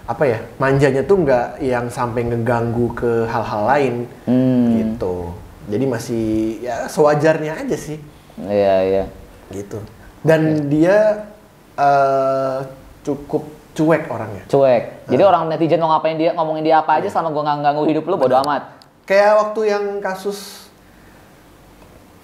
[0.02, 3.96] apa ya manjanya tuh nggak yang sampai ngeganggu ke hal-hal lain
[4.30, 4.78] Hmm.
[4.78, 5.34] gitu.
[5.66, 6.26] Jadi masih
[6.62, 7.98] ya sewajarnya aja sih
[8.38, 9.04] Iya, iya.
[9.50, 9.82] gitu.
[10.22, 11.26] Dan dia
[11.74, 12.58] eh,
[13.02, 14.44] cukup cuek orangnya.
[14.46, 15.08] Cuek.
[15.10, 18.04] Jadi orang netizen mau ngapain dia, ngomongin dia apa aja selama gua nggak ganggu hidup
[18.06, 18.78] lu bodo amat.
[19.08, 20.70] Kayak waktu yang kasus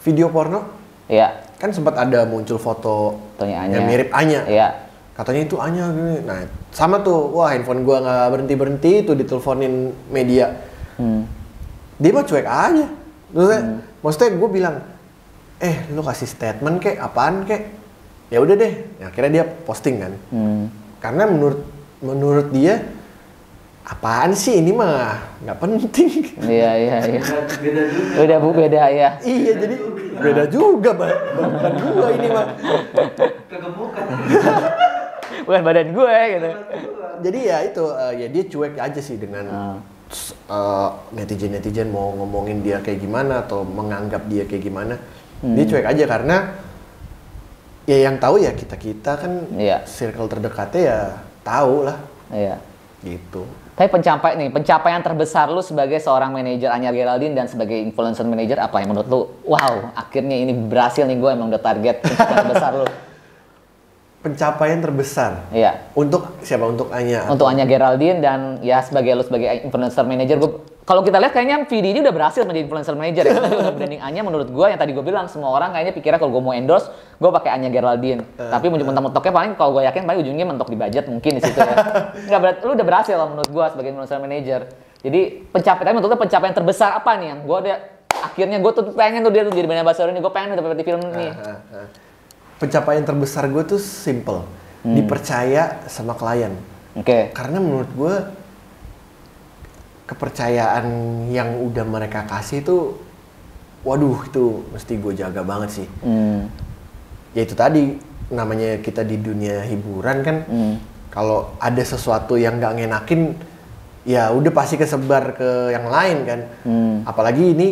[0.08, 0.64] video porno
[1.12, 1.44] Iya.
[1.60, 3.76] kan sempat ada muncul foto Fotonya Anya.
[3.76, 4.42] yang mirip Anya.
[4.48, 4.68] Iya.
[5.12, 6.16] Katanya itu Anya gini.
[6.22, 7.34] Nah, sama tuh.
[7.34, 10.54] Wah, handphone gua nggak berhenti-berhenti tuh diteleponin media.
[10.96, 11.26] Hmm.
[11.98, 12.86] Dia mah cuek aja.
[13.28, 13.62] Maksudnya,
[14.00, 14.76] maksudnya gue bilang,
[15.58, 17.66] "Eh, lu kasih statement kek, apaan kek?"
[18.30, 18.74] Ya udah deh.
[19.02, 20.14] Nah, akhirnya dia posting kan.
[20.30, 20.70] Hmm.
[21.00, 21.66] Karena menurut
[21.98, 22.86] menurut dia
[23.82, 26.12] apaan sih ini mah nggak penting.
[26.46, 27.22] Iya, iya, iya.
[27.58, 29.10] beda juga Udah bu beda ya.
[29.24, 29.76] iya, jadi
[30.18, 31.14] beda juga, Bang.
[31.36, 32.48] Bukan gua ini mah.
[33.48, 34.04] kegemukan
[35.44, 36.50] Bukan badan gue gitu.
[37.18, 40.92] jadi ya itu eh, ya dia cuek aja sih dengan Ah.
[41.12, 44.96] netizen netizen mau ngomongin dia kayak gimana atau menganggap dia kayak gimana
[45.40, 45.54] Hmm.
[45.54, 46.38] dia cuek aja karena
[47.86, 49.84] ya yang tahu ya kita kita kan Iya.
[49.84, 51.00] circle terdekatnya ya
[51.44, 51.98] tahu lah
[52.30, 52.56] Iya.
[53.04, 53.44] gitu
[53.78, 58.58] Tapi pencapai nih, pencapaian terbesar lu sebagai seorang manajer Anya Geraldine dan sebagai influencer manager
[58.58, 59.22] apa yang menurut lu?
[59.46, 62.88] Wow, akhirnya ini berhasil nih gue emang udah target pencapaian terbesar lu.
[64.18, 65.94] pencapaian terbesar Iya.
[65.94, 70.52] untuk siapa untuk Anya Untuk Anya Geraldine dan ya sebagai lu sebagai influencer manager gue
[70.88, 73.36] kalau kita lihat kayaknya VD ini udah berhasil menjadi influencer manager ya.
[73.44, 76.40] Udah branding Anya menurut gue yang tadi gue bilang semua orang kayaknya pikirnya kalau gue
[76.40, 76.88] mau endorse
[77.20, 78.24] gue pakai Anya Geraldine.
[78.40, 81.76] Tapi mentok-mentoknya paling kalau gue yakin paling ujungnya mentok di budget mungkin di situ ya.
[82.32, 84.62] Enggak berarti lu udah berhasil lah menurut gue sebagai influencer manager.
[85.04, 85.20] Jadi
[85.52, 87.78] pencapaian menurut lu pencapaian terbesar apa nih yang gue udah
[88.24, 90.86] akhirnya gue tuh pengen tuh dia tuh jadi brand ambassador ini gue pengen dapat di
[90.88, 91.28] film ini.
[91.36, 91.88] Ah, ah, ah.
[92.58, 94.42] pencapaian terbesar gue tuh simple
[94.88, 94.94] Hmm.
[94.94, 96.54] dipercaya sama klien
[96.94, 97.34] Oke.
[97.34, 98.16] karena menurut gue
[100.08, 100.86] kepercayaan
[101.30, 102.96] yang udah mereka kasih tuh
[103.84, 106.48] waduh itu mesti gue jaga banget sih Hmm.
[107.32, 110.76] ya itu tadi namanya kita di dunia hiburan kan Hmm.
[111.08, 113.36] kalau ada sesuatu yang nggak ngenakin
[114.04, 116.96] ya udah pasti kesebar ke yang lain kan Hmm.
[117.04, 117.68] apalagi ini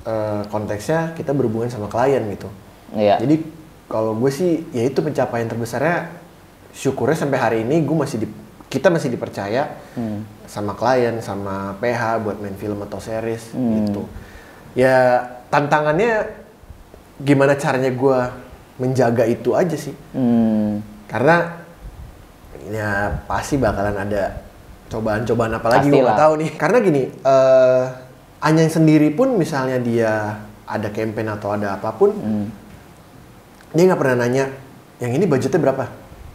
[0.00, 2.48] eh, konteksnya kita berhubungan sama klien gitu
[2.92, 3.20] Iya.
[3.20, 3.36] jadi
[3.84, 6.08] kalau gue sih ya itu pencapaian terbesarnya
[6.72, 8.36] syukurnya sampai hari ini gue masih di-
[8.70, 10.22] kita masih dipercaya Hmm.
[10.46, 13.84] sama klien sama PH buat main film atau series Hmm.
[13.84, 14.02] gitu
[14.72, 15.18] ya
[15.50, 16.30] tantangannya
[17.18, 18.18] gimana caranya gue
[18.78, 20.80] menjaga itu aja sih Hmm.
[21.04, 21.58] karena
[22.70, 24.38] ya pasti bakalan ada
[24.86, 27.02] cobaan-cobaan apa lagi gue nggak tahu nih karena gini
[28.40, 30.32] Anyang sendiri pun misalnya dia
[30.64, 32.46] ada campaign atau ada apa pun Hmm.
[33.74, 34.46] dia nggak pernah nanya
[34.96, 35.84] yang ini budgetnya berapa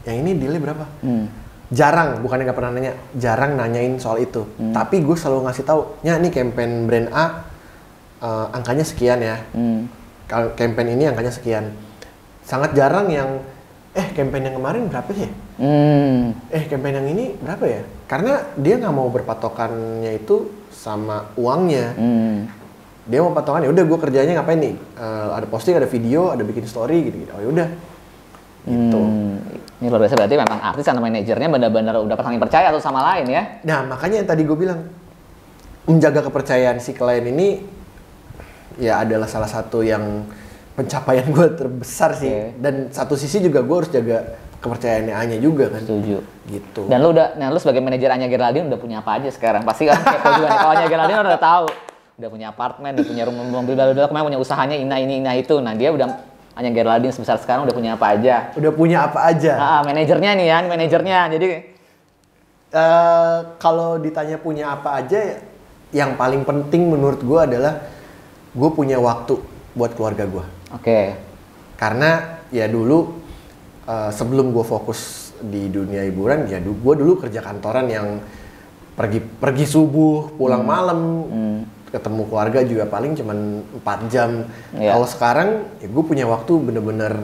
[0.04, 1.26] yang ini dealnya berapa Hmm.
[1.68, 4.70] Jarang bukannya nggak pernah nanya jarang nanyain soal itu Hmm.
[4.72, 7.26] tapi gue selalu ngasih tahu ya ini campaign brand A
[8.20, 9.90] eh, angkanya sekian ya Hmm.
[10.26, 11.74] kalau campaign ini angkanya sekian
[12.42, 13.42] sangat jarang yang
[13.92, 16.38] eh campaign yang kemarin berapa sih Hmm.
[16.48, 22.46] eh campaign yang ini berapa ya karena dia nggak mau berpatokannya itu sama uangnya Hmm.
[23.06, 26.42] dia mau patokan ya udah gue kerjanya ngapain nih Eh, ada posting ada video ada
[26.42, 27.68] bikin story gitu gitu oh ya udah
[28.66, 29.38] gitu Hmm.
[29.76, 33.28] Ini luar biasa berarti memang artis sama manajernya benar-benar udah saling percaya satu sama lain
[33.28, 33.44] ya.
[33.68, 34.88] nah makanya yang tadi gue bilang
[35.84, 37.60] menjaga kepercayaan si klien ini
[38.80, 40.24] ya adalah salah satu yang
[40.76, 42.60] pencapaian gue terbesar sih Oke.
[42.60, 44.18] dan satu sisi juga gue harus jaga
[44.60, 46.18] kepercayaannya Anya juga kan Setuju.
[46.50, 49.62] gitu Dan lu udah, nah lu sebagai manajer Anya Geraldine udah punya apa aja sekarang?
[49.62, 50.58] Pasti kan kepo juga nih.
[50.58, 51.66] Kalau Anya Geraldine udah tahu,
[52.18, 55.38] udah punya apartemen, udah punya rumah mobil, bla bla, kemarin punya usahanya ina ini ina
[55.38, 55.62] itu.
[55.62, 56.08] Nah dia udah
[56.56, 58.36] Anya Geraldine sebesar sekarang udah punya apa aja?
[58.56, 61.20] udah punya apa aja Ah, manajernya nih ya, manajernya.
[61.36, 61.48] Jadi
[62.76, 65.40] Eh, kalau ditanya punya apa aja,
[65.96, 67.80] yang paling penting menurut gue adalah
[68.52, 69.40] gue punya waktu
[69.72, 70.44] buat keluarga gue.
[70.76, 71.00] oke.
[71.80, 73.16] Karena ya dulu
[73.88, 78.20] eh, sebelum gue fokus di dunia hiburan, ya gue dulu kerja kantoran yang
[78.92, 81.00] pergi pergi subuh, pulang malam,
[81.32, 81.60] Hmm.
[81.96, 83.38] Ketemu keluarga juga paling cuman
[83.80, 84.44] 4 jam.
[84.76, 84.92] Iya.
[84.92, 87.24] Kalau sekarang ya gue punya waktu bener-bener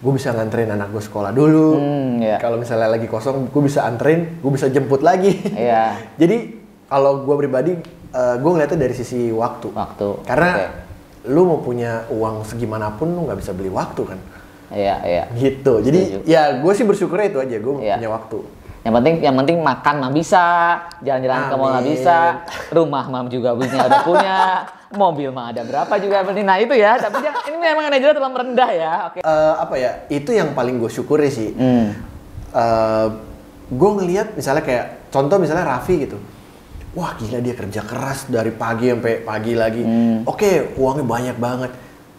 [0.00, 1.78] gue bisa nganterin anak gue sekolah dulu.
[1.78, 2.42] Hmm, iya.
[2.42, 5.38] Kalau misalnya lagi kosong, gue bisa anterin, gue bisa jemput lagi.
[5.54, 5.94] Iya.
[6.20, 6.58] Jadi
[6.90, 7.72] kalau gue pribadi,
[8.10, 9.70] gue ngeliatnya dari sisi waktu.
[9.70, 10.26] Waktu.
[10.26, 10.66] Karena Oke.
[11.30, 14.18] lu mau punya uang segimanapun, lu nggak bisa beli waktu kan.
[14.72, 15.24] Iya, iya.
[15.36, 15.72] Gitu.
[15.84, 16.26] Jadi Setuju.
[16.26, 17.94] ya gue sih bersyukurnya itu aja, gue Iya.
[18.00, 18.38] punya waktu.
[18.80, 20.44] Yang penting yang penting makan mah bisa,
[21.04, 22.18] jalan-jalan ke mall mah bisa,
[22.72, 24.36] rumah mah juga punya udah punya,
[25.02, 26.48] mobil mah ada berapa juga penting.
[26.48, 28.92] Nah itu ya, tapi jangan, ini memang manajernya terlalu rendah ya.
[29.12, 29.18] Oke.
[29.20, 29.90] Eh, apa ya?
[30.08, 31.52] Itu yang paling gue syukuri sih.
[31.52, 31.92] Hmm.
[33.70, 36.18] gue ngelihat misalnya kayak contoh misalnya Raffi gitu.
[36.98, 39.86] Wah gila dia kerja keras dari pagi sampai pagi lagi.
[39.86, 40.26] Hmm.
[40.26, 41.70] Oke uangnya banyak banget.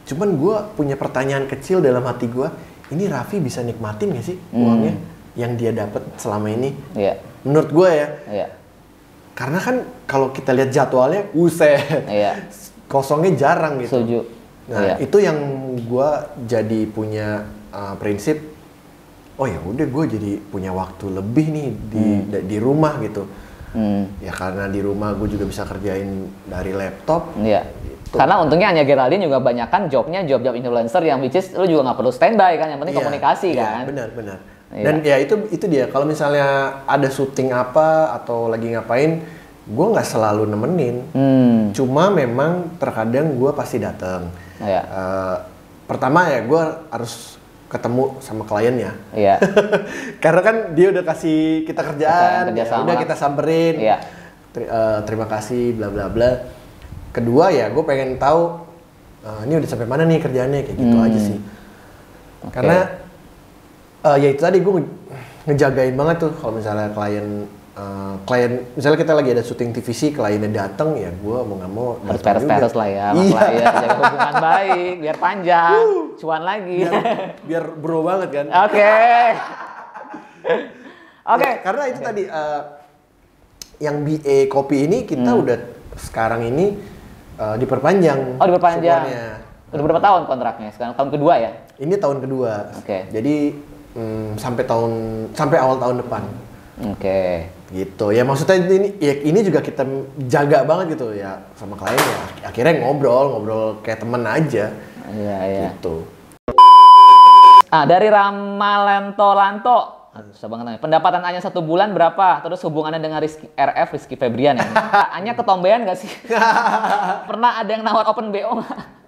[0.08, 2.48] Cuman gue punya pertanyaan kecil dalam hati gue.
[2.96, 5.11] Ini Raffi bisa nikmatin gak sih Hmm.
[5.34, 6.76] Yang dia dapat selama ini?
[6.94, 8.08] Iya, Menurut gue ya.
[8.30, 8.48] iya,
[9.32, 9.76] Karena kan
[10.06, 11.82] kalau kita lihat jadwalnya, buset.
[12.12, 12.38] iya.
[12.86, 13.98] Kosongnya jarang gitu.
[13.98, 14.20] Setuju.
[14.68, 14.96] Nah, Iya.
[15.02, 15.38] itu yang
[15.84, 16.10] gua
[16.46, 18.40] jadi punya uh, prinsip
[19.36, 23.26] oh ya udah gue jadi punya waktu lebih nih di da- di rumah gitu.
[23.72, 24.12] Hmm.
[24.20, 27.32] Ya karena di rumah gue juga bisa kerjain dari laptop.
[27.40, 27.64] Iya.
[27.64, 28.16] Gitu.
[28.20, 31.90] Karena untungnya Anya Geraldine juga banyak kan jobnya job-job influencer yang which is lu juga
[31.90, 33.84] nggak perlu standby kan, yang penting Iya, komunikasi iya, kan.
[33.88, 34.38] Benar, benar.
[34.72, 34.84] Iya.
[34.88, 35.92] Dan ya itu itu dia.
[35.92, 39.20] Kalau misalnya ada syuting apa atau lagi ngapain,
[39.68, 40.96] gue nggak selalu nemenin.
[41.12, 41.60] Hmm.
[41.76, 44.32] Cuma memang terkadang gue pasti datang.
[44.64, 44.82] Iya.
[44.88, 45.36] Eh,
[45.86, 47.36] pertama ya gue harus
[47.68, 48.96] ketemu sama kliennya.
[49.12, 49.44] Iya.
[50.24, 53.76] Karena kan dia udah kasih kita kerjaan, Kerja ya udah kita samperin.
[53.76, 53.98] Iya.
[54.52, 56.32] Ter- eh, terima kasih, bla bla bla.
[57.12, 58.72] Kedua ya, gue pengen tahu
[59.22, 61.08] eh, ini udah sampai mana nih kerjaannya kayak gitu Hmm.
[61.12, 61.38] aja sih.
[62.48, 62.56] Oke.
[62.56, 62.78] Karena
[64.04, 64.94] eh, ya itu tadi gue nge-
[65.44, 70.50] ngejagain banget tuh kalau misalnya klien eh, klien misalnya kita lagi ada syuting TVC kliennya
[70.52, 72.58] datang ya gue mau nggak mau harus datang juga.
[72.60, 73.32] peres-peres lah ya, Iya.
[73.32, 75.82] klien, jaga hubungan baik, biar panjang,
[76.16, 76.78] cuan lagi.
[76.80, 76.94] biar,
[77.42, 78.46] biar bro banget kan.
[78.62, 78.92] Oke.
[81.28, 81.46] Oke.
[81.46, 82.62] Ya, karena itu tadi eh,
[83.80, 85.42] yang BA kopi ini kita Hmm.
[85.42, 85.58] udah
[85.96, 86.78] sekarang ini
[87.36, 88.38] eh, diperpanjang.
[88.38, 89.02] Oh diperpanjang.
[89.04, 89.26] supportnya.
[89.72, 90.70] Udah berapa tahun kontraknya?
[90.70, 91.52] Sekarang tahun kedua ya?
[91.78, 92.76] Ini tahun kedua.
[92.76, 93.08] Oke.
[93.08, 93.36] Jadi
[93.96, 94.92] mm, sampai tahun
[95.36, 96.24] sampai awal tahun depan.
[96.92, 97.52] Oke.
[97.72, 98.06] Gitu.
[98.12, 99.88] Ya maksudnya ini ya ini juga kita
[100.28, 102.50] jaga banget gitu ya sama klien ya.
[102.52, 104.66] Akhirnya ngobrol, ngobrol kayak temen aja.
[105.12, 105.70] Iya, iya.
[105.76, 106.04] Gitu.
[107.72, 109.80] Ah, dari Ramalento Lanto.
[110.12, 110.84] Aduh, susah banget namanya.
[110.84, 112.44] Pendapatan Anya satu bulan berapa?
[112.44, 114.68] Terus hubungannya dengan Rizky, RF Rizky Febrian ya?
[115.16, 116.12] Anya ketombean gak sih?
[117.32, 119.01] Pernah ada yang nawar open BO nggak?